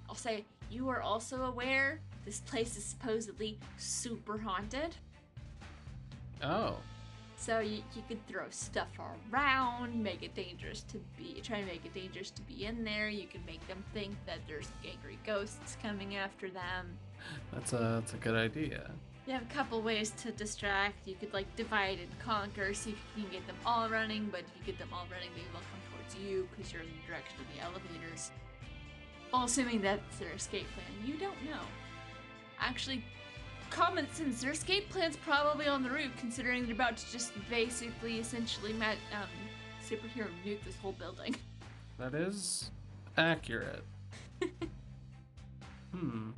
i'll 0.08 0.14
say 0.14 0.44
you 0.70 0.88
are 0.88 1.02
also 1.02 1.44
aware 1.44 2.00
this 2.24 2.40
place 2.40 2.76
is 2.76 2.84
supposedly 2.84 3.58
super 3.76 4.38
haunted. 4.38 4.94
Oh, 6.42 6.76
so 7.40 7.60
you, 7.60 7.82
you 7.94 8.02
could 8.06 8.24
throw 8.28 8.44
stuff 8.50 8.88
around, 9.32 10.00
make 10.00 10.22
it 10.22 10.34
dangerous 10.34 10.82
to 10.82 10.98
be, 11.16 11.40
try 11.42 11.60
to 11.60 11.66
make 11.66 11.86
it 11.86 11.94
dangerous 11.94 12.30
to 12.32 12.42
be 12.42 12.66
in 12.66 12.84
there. 12.84 13.08
You 13.08 13.26
could 13.26 13.44
make 13.46 13.66
them 13.66 13.82
think 13.94 14.14
that 14.26 14.40
there's 14.46 14.68
angry 14.86 15.18
ghosts 15.24 15.78
coming 15.82 16.16
after 16.16 16.50
them. 16.50 16.98
that's 17.50 17.72
a 17.72 17.78
that's 17.98 18.12
a 18.12 18.18
good 18.18 18.34
idea. 18.34 18.90
You 19.26 19.32
have 19.32 19.42
a 19.42 19.54
couple 19.54 19.80
ways 19.80 20.10
to 20.22 20.32
distract. 20.32 21.08
You 21.08 21.14
could 21.14 21.32
like 21.32 21.46
divide 21.56 21.98
and 21.98 22.18
conquer, 22.18 22.74
see 22.74 22.90
if 22.90 22.98
you 23.16 23.22
can 23.22 23.32
get 23.32 23.46
them 23.46 23.56
all 23.64 23.88
running. 23.88 24.28
But 24.30 24.40
if 24.40 24.50
you 24.58 24.66
get 24.66 24.78
them 24.78 24.90
all 24.92 25.06
running, 25.10 25.30
they'll 25.34 25.44
come 25.54 25.80
towards 25.90 26.16
you 26.16 26.46
because 26.50 26.70
you're 26.70 26.82
in 26.82 26.88
the 26.88 27.06
direction 27.08 27.36
of 27.40 27.56
the 27.56 27.64
elevators. 27.64 28.32
Well, 29.32 29.44
assuming 29.44 29.80
that's 29.80 30.18
their 30.18 30.32
escape 30.32 30.66
plan, 30.74 31.06
you 31.06 31.16
don't 31.16 31.42
know. 31.44 31.62
Actually, 32.58 33.02
common 33.70 34.10
sense, 34.12 34.42
their 34.42 34.52
escape 34.52 34.90
plan's 34.90 35.16
probably 35.16 35.66
on 35.66 35.82
the 35.82 35.90
roof, 35.90 36.10
considering 36.18 36.64
they're 36.64 36.74
about 36.74 36.96
to 36.96 37.12
just 37.12 37.32
basically, 37.48 38.18
essentially, 38.18 38.72
met, 38.72 38.96
um, 39.12 39.28
superhero 39.84 40.28
nuke 40.44 40.62
this 40.64 40.76
whole 40.76 40.92
building. 40.92 41.34
That 41.98 42.14
is 42.14 42.70
accurate. 43.16 43.84
hmm. 45.92 46.30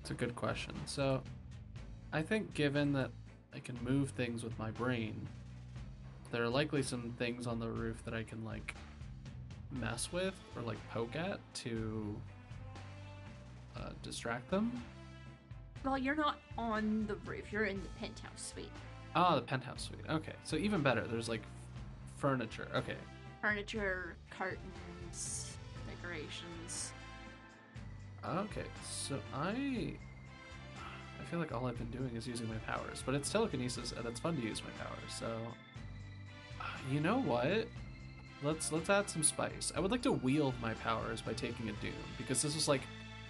It's 0.00 0.10
a 0.10 0.14
good 0.14 0.36
question. 0.36 0.74
So, 0.86 1.22
I 2.12 2.22
think 2.22 2.52
given 2.54 2.92
that 2.92 3.10
I 3.54 3.58
can 3.60 3.78
move 3.82 4.10
things 4.10 4.44
with 4.44 4.58
my 4.58 4.70
brain, 4.70 5.26
there 6.30 6.42
are 6.42 6.48
likely 6.48 6.82
some 6.82 7.14
things 7.18 7.46
on 7.46 7.58
the 7.58 7.68
roof 7.68 8.04
that 8.04 8.12
I 8.12 8.22
can 8.22 8.44
like 8.44 8.74
mess 9.70 10.12
with 10.12 10.34
or 10.56 10.62
like 10.62 10.78
poke 10.90 11.16
at 11.16 11.38
to 11.54 12.16
uh, 13.76 13.90
distract 14.02 14.50
them. 14.50 14.82
Well, 15.84 15.98
you're 15.98 16.14
not 16.14 16.38
on 16.56 17.06
the 17.06 17.16
roof. 17.30 17.52
You're 17.52 17.66
in 17.66 17.82
the 17.82 17.88
penthouse 18.00 18.52
suite. 18.54 18.70
Oh, 19.14 19.36
the 19.36 19.42
penthouse 19.42 19.82
suite. 19.82 20.00
Okay, 20.08 20.32
so 20.42 20.56
even 20.56 20.82
better. 20.82 21.06
There's 21.06 21.28
like 21.28 21.42
furniture. 22.16 22.68
Okay. 22.74 22.96
Furniture, 23.42 24.16
curtains, 24.30 25.56
decorations. 25.86 26.92
Okay, 28.26 28.64
so 28.82 29.20
I 29.34 29.94
I 31.20 31.24
feel 31.26 31.38
like 31.38 31.52
all 31.52 31.66
I've 31.66 31.76
been 31.76 31.90
doing 31.90 32.16
is 32.16 32.26
using 32.26 32.48
my 32.48 32.56
powers, 32.66 33.02
but 33.04 33.14
it's 33.14 33.30
telekinesis 33.30 33.92
and 33.92 34.06
it's 34.06 34.18
fun 34.18 34.36
to 34.36 34.42
use 34.42 34.62
my 34.62 34.70
powers. 34.82 35.12
So 35.18 35.36
you 36.90 37.00
know 37.00 37.20
what? 37.20 37.68
Let's 38.42 38.72
let's 38.72 38.88
add 38.88 39.10
some 39.10 39.22
spice. 39.22 39.70
I 39.76 39.80
would 39.80 39.90
like 39.90 40.02
to 40.02 40.12
wield 40.12 40.54
my 40.62 40.72
powers 40.74 41.20
by 41.20 41.34
taking 41.34 41.68
a 41.68 41.72
doom 41.74 41.92
because 42.16 42.40
this 42.40 42.56
is 42.56 42.68
like 42.68 42.82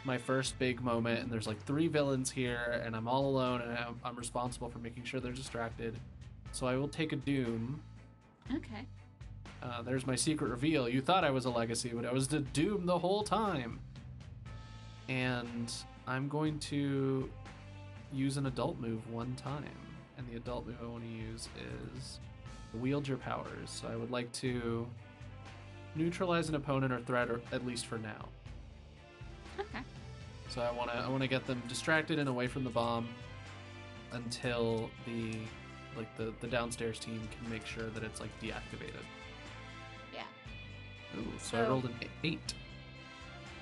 my 0.05 0.19
first 0.19 0.59
big 0.59 0.83
moment 0.83 1.21
and 1.21 1.33
there's 1.33 1.47
like 1.47 1.61
three 1.65 1.89
villains 1.89 2.31
here 2.31 2.83
and 2.85 2.95
I'm 2.95 3.09
all 3.09 3.27
alone 3.27 3.63
and 3.63 3.73
I'm, 3.73 4.01
I'm 4.05 4.17
responsible 4.17 4.69
for 4.69 4.79
making 4.79 5.05
sure 5.05 5.21
they're 5.21 5.33
distracted. 5.33 5.99
So 6.53 6.67
I 6.67 6.77
will 6.77 6.89
take 6.89 7.13
a 7.13 7.17
doom. 7.17 7.81
Okay. 8.55 8.87
Uh, 9.63 9.81
there's 9.83 10.07
my 10.07 10.15
secret 10.15 10.51
reveal. 10.51 10.89
You 10.89 11.01
thought 11.01 11.25
I 11.25 11.31
was 11.31 11.47
a 11.47 11.51
legacy, 11.51 11.91
but 11.95 12.05
I 12.05 12.13
was 12.13 12.29
the 12.29 12.41
doom 12.41 12.85
the 12.85 12.99
whole 12.99 13.23
time. 13.23 13.81
And 15.09 15.73
I'm 16.07 16.29
going 16.29 16.59
to 16.61 17.31
use 18.13 18.37
an 18.37 18.47
adult 18.47 18.79
move 18.79 19.11
one 19.11 19.35
time. 19.37 19.65
And 20.19 20.29
the 20.29 20.37
adult 20.37 20.67
move 20.67 20.77
I 20.83 20.87
want 20.87 21.03
to 21.03 21.11
use 21.11 21.49
is 21.97 22.21
wield 22.75 23.09
your 23.09 23.17
powers. 23.17 23.71
So 23.71 23.89
I 23.89 23.97
would 23.97 24.11
like 24.11 24.31
to 24.33 24.87
neutralize 25.95 26.49
an 26.49 26.57
opponent 26.57 26.93
or 26.93 27.01
threat, 27.01 27.31
or 27.31 27.41
at 27.53 27.67
least 27.67 27.87
for 27.87 27.99
now. 27.99 28.29
Okay. 29.59 29.81
So 30.55 30.63
I 30.63 30.71
want 30.71 30.89
to 30.93 30.97
I 30.97 31.09
want 31.09 31.21
to 31.23 31.29
get 31.29 31.49
them 31.49 31.61
distracted 31.69 32.21
and 32.21 32.29
away 32.29 32.47
from 32.47 32.63
the 32.63 32.71
bomb 32.71 33.09
until 34.13 34.89
the 35.05 35.37
like 35.97 36.17
the 36.17 36.33
the 36.41 36.47
downstairs 36.47 37.01
team 37.01 37.21
can 37.37 37.51
make 37.51 37.67
sure 37.67 37.91
that 37.91 38.05
it's 38.05 38.21
like 38.21 38.31
deactivated. 38.41 39.03
Yeah. 40.15 40.23
Ooh, 41.19 41.27
so, 41.43 41.59
I 41.59 41.69
rolled 41.69 41.87
an 41.87 41.95
eight. 42.23 42.55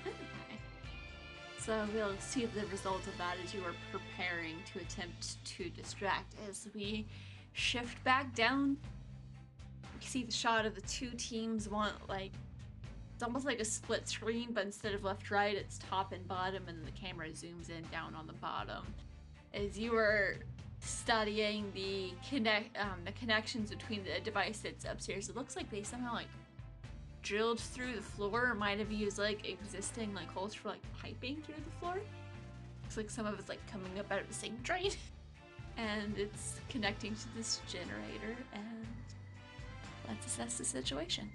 Okay. 0.03 0.59
So 1.59 1.83
we'll 1.95 2.15
see 2.19 2.45
the 2.45 2.67
result 2.67 3.07
of 3.07 3.17
that 3.17 3.37
as 3.43 3.55
you 3.55 3.61
are 3.61 3.75
preparing 3.91 4.57
to 4.75 4.81
attempt 4.81 5.43
to 5.47 5.71
distract. 5.71 6.35
As 6.47 6.69
we 6.75 7.07
shift 7.55 8.05
back 8.05 8.35
down, 8.35 8.77
we 9.99 10.05
see 10.05 10.25
the 10.25 10.33
shot 10.33 10.67
of 10.67 10.75
the 10.75 10.83
two 10.83 11.13
teams 11.17 11.71
want 11.71 11.95
like 12.07 12.33
it's 13.23 13.29
almost 13.29 13.47
like 13.47 13.61
a 13.61 13.65
split 13.65 14.09
screen, 14.09 14.49
but 14.51 14.65
instead 14.65 14.95
of 14.95 15.05
left 15.05 15.31
right, 15.31 15.55
it's 15.55 15.79
top 15.79 16.13
and 16.13 16.27
bottom, 16.27 16.65
and 16.67 16.85
the 16.85 16.91
camera 16.91 17.29
zooms 17.29 17.71
in 17.71 17.85
down 17.93 18.17
on 18.17 18.27
the 18.27 18.33
bottom. 18.33 18.85
As 19.55 19.79
you 19.79 19.95
are 19.95 20.39
studying 20.81 21.71
the 21.73 22.11
connect 22.29 22.77
um, 22.77 22.99
the 23.05 23.13
connections 23.13 23.71
between 23.71 24.03
the 24.03 24.19
device 24.25 24.59
that's 24.59 24.85
upstairs, 24.87 25.29
it 25.29 25.37
looks 25.37 25.55
like 25.55 25.71
they 25.71 25.85
somehow 25.85 26.15
like 26.15 26.27
drilled 27.23 27.61
through 27.61 27.93
the 27.93 28.03
floor 28.03 28.49
or 28.49 28.55
might 28.57 28.81
have 28.81 28.91
used 28.91 29.19
like 29.19 29.49
existing 29.49 30.13
like 30.15 30.29
holes 30.33 30.53
for 30.53 30.71
like 30.71 30.83
piping 31.01 31.41
through 31.47 31.63
the 31.65 31.79
floor. 31.79 32.01
Looks 32.83 32.97
like 32.97 33.09
some 33.09 33.25
of 33.25 33.39
it's 33.39 33.49
like 33.49 33.65
coming 33.71 34.01
up 34.01 34.11
out 34.11 34.21
of 34.21 34.27
the 34.27 34.35
same 34.35 34.57
drain. 34.65 34.91
and 35.77 36.19
it's 36.19 36.59
connecting 36.69 37.15
to 37.15 37.37
this 37.37 37.61
generator 37.69 38.37
and 38.53 38.85
let's 40.09 40.27
assess 40.27 40.59
the 40.59 40.65
situation. 40.65 41.31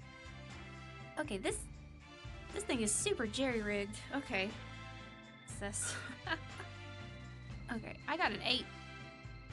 Okay, 1.18 1.38
this 1.38 1.56
this 2.54 2.64
thing 2.64 2.80
is 2.80 2.92
super 2.92 3.26
jerry 3.26 3.62
rigged. 3.62 3.96
Okay. 4.14 4.50
What's 5.46 5.60
this? 5.60 5.94
okay, 7.72 7.96
I 8.06 8.16
got 8.16 8.32
an 8.32 8.40
eight. 8.44 8.66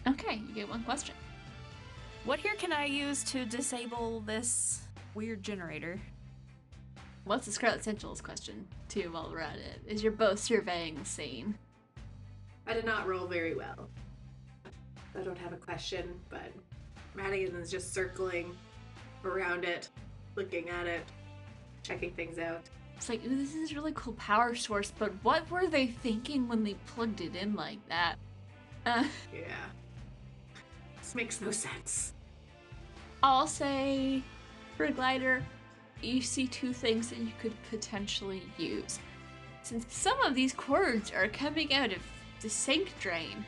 Okay, 0.08 0.42
you 0.48 0.54
get 0.54 0.70
one 0.70 0.84
question. 0.84 1.16
What 2.26 2.40
here 2.40 2.56
can 2.56 2.72
I 2.72 2.86
use 2.86 3.24
to 3.26 3.46
disable 3.46 4.22
this 4.22 4.82
weird 5.14 5.44
generator? 5.44 6.00
What's 7.24 7.46
the 7.46 7.52
Scarlet 7.52 7.84
Sentinel's 7.84 8.22
question 8.22 8.68
too 8.88 9.12
while 9.12 9.30
we're 9.32 9.40
at 9.40 9.58
it? 9.58 9.82
Is 9.88 10.04
you're 10.04 10.12
both 10.12 10.40
surveying 10.40 10.96
the 10.96 11.06
scene. 11.06 11.56
I 12.68 12.74
did 12.74 12.86
not 12.86 13.08
roll 13.08 13.28
very 13.28 13.56
well. 13.56 13.90
I 15.18 15.22
don't 15.22 15.38
have 15.38 15.54
a 15.54 15.58
question, 15.58 16.20
but 16.30 16.52
Madigan 17.16 17.56
is 17.56 17.72
just 17.72 17.94
circling 17.94 18.56
around 19.24 19.64
it, 19.64 19.90
looking 20.36 20.70
at 20.70 20.88
it, 20.88 21.04
checking 21.84 22.12
things 22.12 22.38
out. 22.38 22.62
It's 22.96 23.10
like, 23.10 23.24
ooh, 23.26 23.36
this 23.36 23.56
is 23.56 23.72
a 23.72 23.76
really 23.76 23.92
cool 23.94 24.14
power 24.14 24.56
source, 24.56 24.92
but 24.98 25.12
what 25.24 25.50
were 25.52 25.68
they 25.68 25.88
thinking 25.88 26.48
when 26.48 26.64
they 26.64 26.76
plugged 26.86 27.22
it 27.22 27.36
in 27.36 27.56
like 27.56 27.80
that? 27.90 28.16
Uh, 28.86 29.04
Yeah. 29.34 29.42
This 31.02 31.16
makes 31.16 31.42
no 31.42 31.50
sense. 31.50 32.14
I'll 33.24 33.48
say 33.48 34.22
for 34.78 34.86
a 34.86 34.92
glider, 34.92 35.44
you 36.04 36.22
see 36.22 36.46
two 36.46 36.72
things 36.72 37.10
that 37.10 37.18
you 37.18 37.32
could 37.42 37.54
potentially 37.72 38.44
use. 38.60 39.00
Since 39.64 39.86
some 39.90 40.22
of 40.22 40.36
these 40.36 40.54
cords 40.54 41.12
are 41.12 41.28
coming 41.28 41.74
out 41.74 41.92
of 41.92 42.02
the 42.42 42.50
sink 42.50 42.94
drain, 43.00 43.44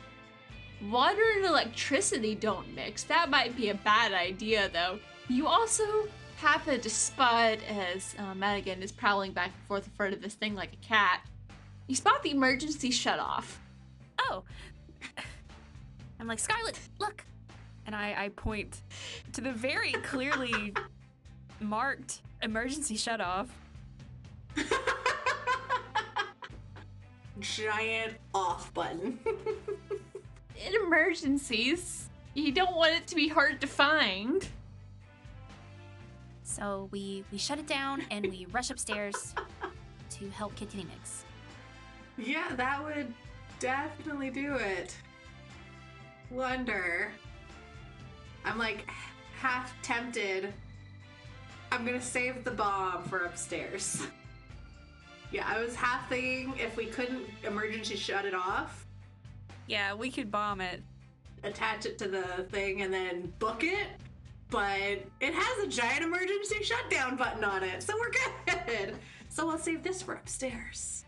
water 0.90 1.22
and 1.36 1.44
electricity 1.44 2.34
don't 2.34 2.74
mix. 2.74 3.04
That 3.04 3.30
might 3.30 3.56
be 3.56 3.68
a 3.68 3.74
bad 3.74 4.12
idea, 4.12 4.68
though. 4.72 4.98
You 5.28 5.46
also 5.46 6.08
happen 6.38 6.80
to 6.80 6.88
spot 6.88 7.58
as 7.68 8.14
uh, 8.16 8.32
Madigan 8.32 8.80
is 8.80 8.92
prowling 8.92 9.32
back 9.32 9.46
and 9.46 9.66
forth 9.66 9.86
in 9.86 9.92
front 9.92 10.14
of 10.14 10.22
this 10.22 10.34
thing 10.34 10.54
like 10.54 10.72
a 10.72 10.86
cat. 10.86 11.26
You 11.88 11.96
spot 11.96 12.22
the 12.22 12.30
emergency 12.30 12.92
shut 12.92 13.18
off. 13.18 13.60
Oh. 14.20 14.44
I'm 16.20 16.28
like, 16.28 16.38
Scarlet, 16.38 16.78
look. 17.00 17.24
And 17.86 17.96
I, 17.96 18.14
I 18.16 18.28
point 18.30 18.82
to 19.32 19.40
the 19.40 19.50
very 19.50 19.92
clearly 19.92 20.74
marked 21.60 22.20
emergency 22.42 22.96
shut 22.96 23.20
off. 23.20 23.48
Giant 27.40 28.14
off 28.32 28.72
button. 28.74 29.18
In 30.66 30.74
emergencies, 30.84 32.08
you 32.34 32.52
don't 32.52 32.76
want 32.76 32.94
it 32.94 33.06
to 33.08 33.16
be 33.16 33.26
hard 33.26 33.60
to 33.60 33.66
find. 33.66 34.46
So 36.48 36.88
we 36.90 37.24
we 37.30 37.36
shut 37.38 37.58
it 37.58 37.66
down 37.66 38.02
and 38.10 38.26
we 38.26 38.46
rush 38.52 38.70
upstairs 38.70 39.34
to 40.10 40.30
help 40.30 40.54
Kitty 40.56 40.78
Mix. 40.84 41.24
yeah, 42.16 42.54
that 42.56 42.82
would 42.82 43.12
definitely 43.60 44.30
do 44.30 44.54
it. 44.54 44.96
Wonder. 46.30 47.10
I'm 48.44 48.58
like 48.58 48.88
half 49.38 49.72
tempted. 49.82 50.52
I'm 51.70 51.84
gonna 51.84 52.00
save 52.00 52.44
the 52.44 52.50
bomb 52.50 53.04
for 53.04 53.24
upstairs. 53.26 54.06
Yeah, 55.30 55.44
I 55.46 55.60
was 55.60 55.74
half 55.76 56.08
thinking 56.08 56.54
if 56.58 56.76
we 56.78 56.86
couldn't 56.86 57.26
emergency 57.44 57.96
shut 57.96 58.24
it 58.24 58.34
off, 58.34 58.86
Yeah, 59.66 59.92
we 59.92 60.10
could 60.10 60.30
bomb 60.30 60.62
it. 60.62 60.82
attach 61.44 61.84
it 61.84 61.98
to 61.98 62.08
the 62.08 62.46
thing 62.50 62.80
and 62.80 62.92
then 62.92 63.30
book 63.38 63.62
it. 63.62 63.88
But 64.50 65.04
it 65.20 65.34
has 65.34 65.64
a 65.64 65.66
giant 65.66 66.02
emergency 66.04 66.62
shutdown 66.62 67.16
button 67.16 67.44
on 67.44 67.62
it, 67.62 67.82
so 67.82 67.94
we're 67.98 68.10
good. 68.10 68.96
So 69.28 69.50
I'll 69.50 69.58
save 69.58 69.82
this 69.82 70.00
for 70.00 70.14
upstairs. 70.14 71.04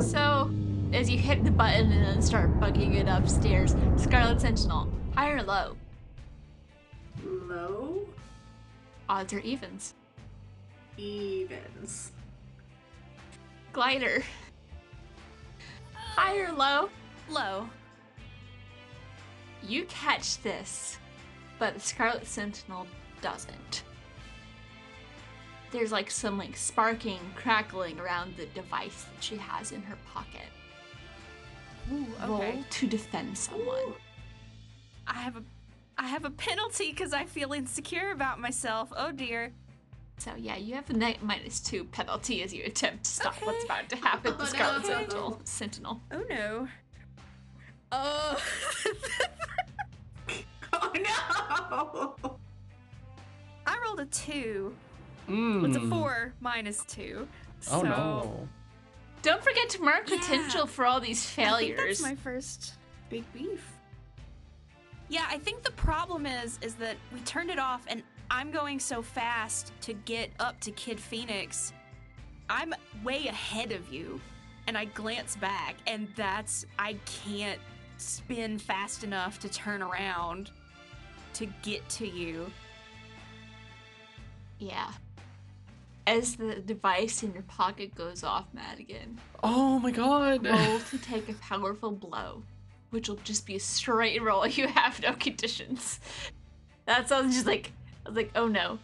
So, 0.00 0.50
as 0.92 1.10
you 1.10 1.18
hit 1.18 1.44
the 1.44 1.50
button 1.50 1.92
and 1.92 2.04
then 2.04 2.22
start 2.22 2.58
bugging 2.58 2.96
it 2.96 3.06
upstairs, 3.06 3.74
Scarlet 3.96 4.40
Sentinel, 4.40 4.90
high 5.14 5.30
or 5.30 5.42
low? 5.42 5.76
Low 7.24 8.06
Odds 9.08 9.32
or 9.32 9.40
evens? 9.40 9.94
evens. 10.98 12.12
Glider, 13.72 14.22
high 15.94 16.38
or 16.38 16.52
low? 16.52 16.88
Low. 17.28 17.68
You 19.62 19.84
catch 19.84 20.40
this, 20.42 20.98
but 21.58 21.74
the 21.74 21.80
Scarlet 21.80 22.26
Sentinel 22.26 22.86
doesn't. 23.22 23.82
There's 25.72 25.92
like 25.92 26.10
some 26.10 26.38
like 26.38 26.56
sparking, 26.56 27.18
crackling 27.34 27.98
around 27.98 28.36
the 28.36 28.46
device 28.46 29.04
that 29.14 29.22
she 29.22 29.36
has 29.36 29.72
in 29.72 29.82
her 29.82 29.96
pocket. 30.12 30.48
Ooh, 31.92 32.06
Roll 32.26 32.54
to 32.70 32.86
defend 32.86 33.36
someone. 33.36 33.94
I 35.06 35.14
have 35.14 35.36
a 35.36 35.42
I 35.98 36.06
have 36.08 36.24
a 36.24 36.30
penalty 36.30 36.90
because 36.90 37.12
I 37.12 37.24
feel 37.24 37.52
insecure 37.52 38.10
about 38.10 38.40
myself. 38.40 38.92
Oh 38.96 39.12
dear. 39.12 39.52
So 40.18 40.32
yeah, 40.36 40.56
you 40.56 40.74
have 40.74 40.88
a 40.90 40.94
night 40.94 41.22
minus 41.22 41.60
two 41.60 41.84
penalty 41.84 42.42
as 42.42 42.52
you 42.54 42.64
attempt 42.64 43.04
to 43.04 43.10
stop 43.10 43.34
what's 43.42 43.64
about 43.64 43.88
to 43.90 43.96
happen 43.96 44.34
Oh, 44.36 44.40
to 44.40 44.46
Scarlet 44.46 44.82
no. 44.82 44.88
Sentinel. 44.88 45.40
Sentinel. 45.44 46.00
Oh 46.12 46.24
no. 46.28 46.68
Oh. 47.92 48.42
Oh 51.70 52.14
no! 52.22 52.38
I 53.66 53.78
rolled 53.84 54.00
a 54.00 54.06
two. 54.06 54.74
Mm. 55.28 55.66
It's 55.66 55.76
a 55.76 55.88
four 55.88 56.32
minus 56.40 56.84
two. 56.84 57.26
Oh 57.70 57.80
so 57.80 57.82
no. 57.82 58.48
Don't 59.22 59.42
forget 59.42 59.68
to 59.70 59.82
mark 59.82 60.08
Yeah. 60.08 60.18
potential 60.18 60.66
for 60.66 60.84
all 60.86 61.00
these 61.00 61.18
I 61.38 61.44
think 61.44 61.48
failures. 61.76 61.98
that's 61.98 62.02
my 62.02 62.14
first 62.14 62.74
Big 63.10 63.24
beef. 63.32 63.72
Yeah, 65.08 65.24
I 65.28 65.38
think 65.38 65.62
the 65.62 65.72
problem 65.72 66.26
is 66.26 66.58
is 66.62 66.74
that 66.76 66.96
we 67.12 67.20
turned 67.20 67.50
it 67.50 67.58
off 67.58 67.82
and 67.88 68.02
I'm 68.30 68.50
going 68.50 68.78
so 68.80 69.02
fast 69.02 69.72
to 69.82 69.92
get 69.92 70.30
up 70.40 70.60
to 70.60 70.70
Kid 70.72 70.98
Phoenix. 70.98 71.72
I'm 72.50 72.74
way 73.04 73.26
ahead 73.28 73.72
of 73.72 73.92
you. 73.92 74.20
And 74.68 74.76
I 74.76 74.86
glance 74.86 75.36
back 75.36 75.76
and 75.86 76.08
that's 76.16 76.66
I 76.78 76.96
can't 77.24 77.60
spin 77.98 78.58
fast 78.58 79.04
enough 79.04 79.38
to 79.40 79.48
turn 79.48 79.80
around 79.82 80.50
to 81.36 81.46
get 81.62 81.86
to 81.90 82.06
you. 82.06 82.50
Yeah. 84.58 84.90
As 86.06 86.36
the 86.36 86.54
device 86.56 87.22
in 87.22 87.32
your 87.32 87.42
pocket 87.42 87.94
goes 87.94 88.22
off, 88.22 88.46
Madigan, 88.52 89.18
Oh 89.42 89.78
my 89.78 89.90
god. 89.90 90.44
roll 90.46 90.78
to 90.90 90.98
take 90.98 91.28
a 91.28 91.34
powerful 91.34 91.90
blow, 91.90 92.42
which 92.90 93.08
will 93.08 93.16
just 93.16 93.44
be 93.46 93.56
a 93.56 93.60
straight 93.60 94.22
roll. 94.22 94.46
You 94.46 94.68
have 94.68 95.00
no 95.02 95.12
conditions. 95.14 96.00
That 96.86 97.08
sounds 97.08 97.34
just 97.34 97.46
like 97.46 97.72
I 98.04 98.10
was 98.10 98.16
like, 98.16 98.30
oh 98.36 98.46
no, 98.46 98.78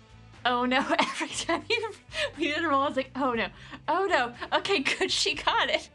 oh 0.45 0.65
no. 0.67 0.79
Every 0.99 1.29
time 1.29 1.63
you 1.71 1.93
we 2.37 2.45
did 2.49 2.65
a 2.65 2.69
roll, 2.69 2.83
I 2.83 2.89
was 2.89 2.97
like, 2.97 3.13
oh 3.15 3.33
no, 3.35 3.47
oh 3.89 4.07
no. 4.07 4.33
Okay, 4.59 4.81
good, 4.81 5.11
she 5.11 5.35
got 5.35 5.71
it. 5.71 5.89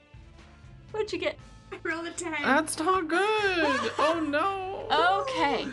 What'd 0.92 1.12
you 1.12 1.20
get? 1.20 1.38
I 1.74 1.78
rolled 1.84 2.08
a 2.08 2.12
10. 2.12 2.32
That's 2.42 2.80
not 2.80 3.10
good. 3.10 3.20
Oh 4.00 4.26
no. 4.26 5.24
Okay. 5.24 5.68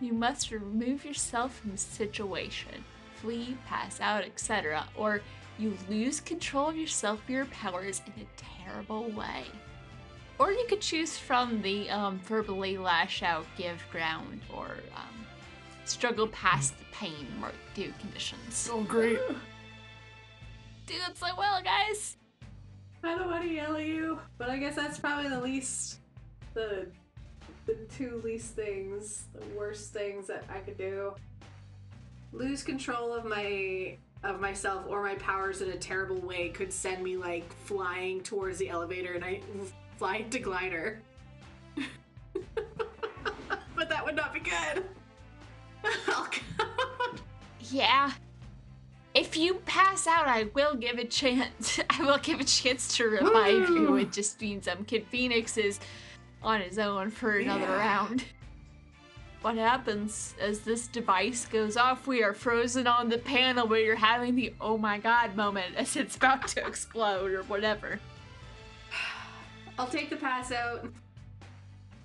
You 0.00 0.12
must 0.14 0.50
remove 0.50 1.04
yourself 1.04 1.56
from 1.56 1.72
the 1.72 1.76
situation, 1.76 2.84
flee, 3.16 3.56
pass 3.66 4.00
out, 4.00 4.24
etc., 4.24 4.86
or 4.96 5.20
you 5.58 5.76
lose 5.90 6.20
control 6.20 6.70
of 6.70 6.76
yourself 6.76 7.20
or 7.28 7.32
your 7.32 7.44
powers 7.46 8.00
in 8.06 8.22
a 8.22 8.26
terrible 8.64 9.10
way. 9.10 9.44
Or 10.38 10.52
you 10.52 10.64
could 10.68 10.80
choose 10.80 11.18
from 11.18 11.60
the 11.60 11.90
um, 11.90 12.18
verbally 12.20 12.78
lash 12.78 13.22
out, 13.22 13.44
give 13.58 13.84
ground, 13.92 14.40
or 14.56 14.76
um, 14.96 15.26
struggle 15.84 16.28
past 16.28 16.78
the 16.78 16.84
pain 16.92 17.26
or 17.42 17.52
do 17.74 17.92
conditions. 18.00 18.70
Oh 18.72 18.82
great. 18.82 19.18
Doing 20.86 21.00
so 21.14 21.26
well, 21.36 21.62
guys! 21.62 22.16
I 23.04 23.18
don't 23.18 23.28
want 23.28 23.42
to 23.44 23.50
yell 23.50 23.76
at 23.76 23.86
you, 23.86 24.18
but 24.38 24.48
I 24.48 24.56
guess 24.56 24.76
that's 24.76 24.98
probably 24.98 25.28
the 25.28 25.40
least, 25.40 25.98
the, 26.54 26.86
the 27.66 27.74
two 27.96 28.20
least 28.24 28.54
things, 28.54 29.24
the 29.34 29.44
worst 29.58 29.92
things 29.92 30.26
that 30.26 30.44
I 30.48 30.58
could 30.58 30.78
do. 30.78 31.14
Lose 32.32 32.62
control 32.62 33.12
of 33.12 33.24
my 33.24 33.96
of 34.22 34.40
myself 34.40 34.84
or 34.88 35.02
my 35.02 35.14
powers 35.14 35.62
in 35.62 35.70
a 35.70 35.76
terrible 35.76 36.20
way 36.20 36.50
could 36.50 36.72
send 36.72 37.02
me 37.02 37.16
like 37.16 37.50
flying 37.64 38.22
towards 38.22 38.58
the 38.58 38.68
elevator 38.68 39.14
and 39.14 39.24
I 39.24 39.40
fly 39.96 40.16
into 40.16 40.38
glider. 40.38 41.00
but 43.74 43.88
that 43.88 44.04
would 44.04 44.16
not 44.16 44.34
be 44.34 44.40
good. 44.40 44.84
Oh, 46.08 46.28
God. 46.58 47.20
Yeah. 47.70 48.12
If 49.14 49.36
you 49.36 49.54
pass 49.64 50.06
out, 50.06 50.28
I 50.28 50.44
will 50.54 50.74
give 50.74 50.98
a 50.98 51.04
chance. 51.04 51.80
I 51.90 52.04
will 52.04 52.18
give 52.18 52.38
a 52.38 52.44
chance 52.44 52.96
to 52.98 53.04
revive 53.04 53.70
you. 53.70 53.86
Hmm. 53.88 53.98
It 53.98 54.12
just 54.12 54.40
means 54.40 54.68
I'm 54.68 54.84
Kid 54.84 55.06
Phoenix 55.08 55.56
is 55.56 55.80
on 56.42 56.60
his 56.60 56.78
own 56.78 57.10
for 57.10 57.36
another 57.38 57.66
Yeah. 57.66 57.78
round. 57.78 58.24
What 59.42 59.56
happens 59.56 60.34
as 60.38 60.60
this 60.60 60.86
device 60.86 61.46
goes 61.46 61.76
off? 61.76 62.06
We 62.06 62.22
are 62.22 62.34
frozen 62.34 62.86
on 62.86 63.08
the 63.08 63.16
panel 63.18 63.66
where 63.66 63.80
you're 63.80 63.96
having 63.96 64.34
the 64.36 64.52
oh 64.60 64.76
my 64.76 64.98
god 64.98 65.34
moment 65.34 65.76
as 65.76 65.96
it's 65.96 66.16
about 66.16 66.46
to 66.48 66.66
explode 66.66 67.30
or 67.32 67.42
whatever. 67.44 68.00
I'll 69.78 69.86
take 69.86 70.10
the 70.10 70.16
pass 70.16 70.52
out. 70.52 70.86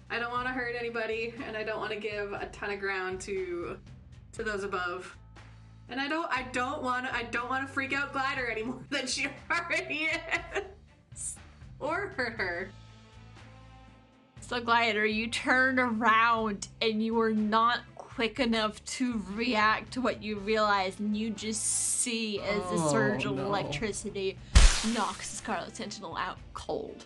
I 0.09 0.17
don't 0.19 0.31
want 0.31 0.47
to 0.47 0.53
hurt 0.53 0.75
anybody, 0.79 1.33
and 1.45 1.57
I 1.57 1.63
don't 1.63 1.79
want 1.79 1.91
to 1.91 1.99
give 1.99 2.31
a 2.31 2.45
ton 2.53 2.69
of 2.71 2.79
ground 2.79 3.19
to 3.21 3.77
to 4.33 4.43
those 4.43 4.63
above. 4.63 5.13
And 5.89 5.99
I 5.99 6.07
don't 6.07 6.27
I 6.31 6.43
don't 6.53 6.81
want 6.83 7.05
I 7.13 7.23
don't 7.23 7.49
want 7.49 7.67
to 7.67 7.73
freak 7.73 7.91
out 7.91 8.13
Glider 8.13 8.49
anymore 8.49 8.79
than 8.89 9.07
she 9.07 9.27
already 9.51 10.07
is, 11.15 11.35
or 11.81 12.13
hurt 12.15 12.33
her. 12.33 12.69
So, 14.47 14.61
Glider, 14.61 15.07
you 15.07 15.25
turn 15.25 15.79
around 15.79 16.67
and 16.79 17.01
you 17.01 17.19
are 17.19 17.33
not 17.33 17.79
quick 17.95 18.39
enough 18.39 18.83
to 18.85 19.19
react 19.33 19.93
to 19.93 20.01
what 20.01 20.21
you 20.21 20.37
realize, 20.37 20.99
and 20.99 21.17
you 21.17 21.31
just 21.31 21.63
see 21.63 22.39
as 22.41 22.61
the 22.69 22.77
Oh, 22.77 22.91
surge 22.91 23.25
of 23.25 23.37
no. 23.37 23.45
electricity 23.45 24.37
knocks 24.93 25.31
the 25.31 25.37
Scarlet 25.37 25.75
Sentinel 25.75 26.15
out 26.15 26.37
cold. 26.53 27.05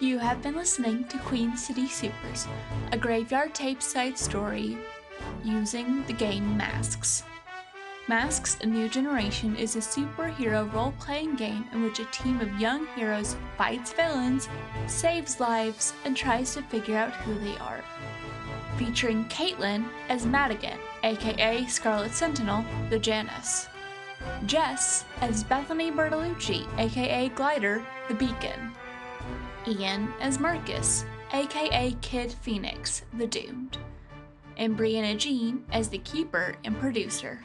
You 0.00 0.18
have 0.18 0.42
been 0.42 0.56
listening 0.56 1.06
to 1.06 1.18
Queen 1.18 1.56
City 1.56 1.86
Supers, 1.86 2.48
a 2.90 2.98
graveyard 2.98 3.54
tape 3.54 3.80
side 3.80 4.18
story 4.18 4.76
using 5.44 6.04
the 6.06 6.12
game 6.12 6.56
Masks. 6.56 7.24
Masks 8.08 8.56
A 8.62 8.66
New 8.66 8.88
Generation 8.88 9.54
is 9.54 9.76
a 9.76 9.80
superhero 9.80 10.72
role 10.72 10.94
playing 10.98 11.34
game 11.34 11.66
in 11.74 11.82
which 11.82 11.98
a 11.98 12.06
team 12.06 12.40
of 12.40 12.58
young 12.58 12.86
heroes 12.96 13.36
fights 13.58 13.92
villains, 13.92 14.48
saves 14.86 15.40
lives, 15.40 15.92
and 16.06 16.16
tries 16.16 16.54
to 16.54 16.62
figure 16.62 16.96
out 16.96 17.12
who 17.12 17.38
they 17.38 17.54
are. 17.58 17.84
Featuring 18.78 19.26
Caitlin 19.26 19.86
as 20.08 20.24
Madigan, 20.24 20.78
aka 21.02 21.66
Scarlet 21.66 22.14
Sentinel, 22.14 22.64
the 22.88 22.98
Janus. 22.98 23.68
Jess 24.46 25.04
as 25.20 25.44
Bethany 25.44 25.90
Bertolucci, 25.90 26.66
aka 26.78 27.28
Glider, 27.28 27.84
the 28.08 28.14
Beacon. 28.14 28.72
Ian 29.66 30.14
as 30.20 30.38
Marcus, 30.38 31.04
aka 31.34 31.94
Kid 32.00 32.32
Phoenix, 32.32 33.02
the 33.18 33.26
Doomed 33.26 33.76
and 34.58 34.76
Brianna 34.76 35.16
Jean 35.16 35.64
as 35.72 35.88
the 35.88 35.98
keeper 35.98 36.56
and 36.64 36.78
producer. 36.78 37.40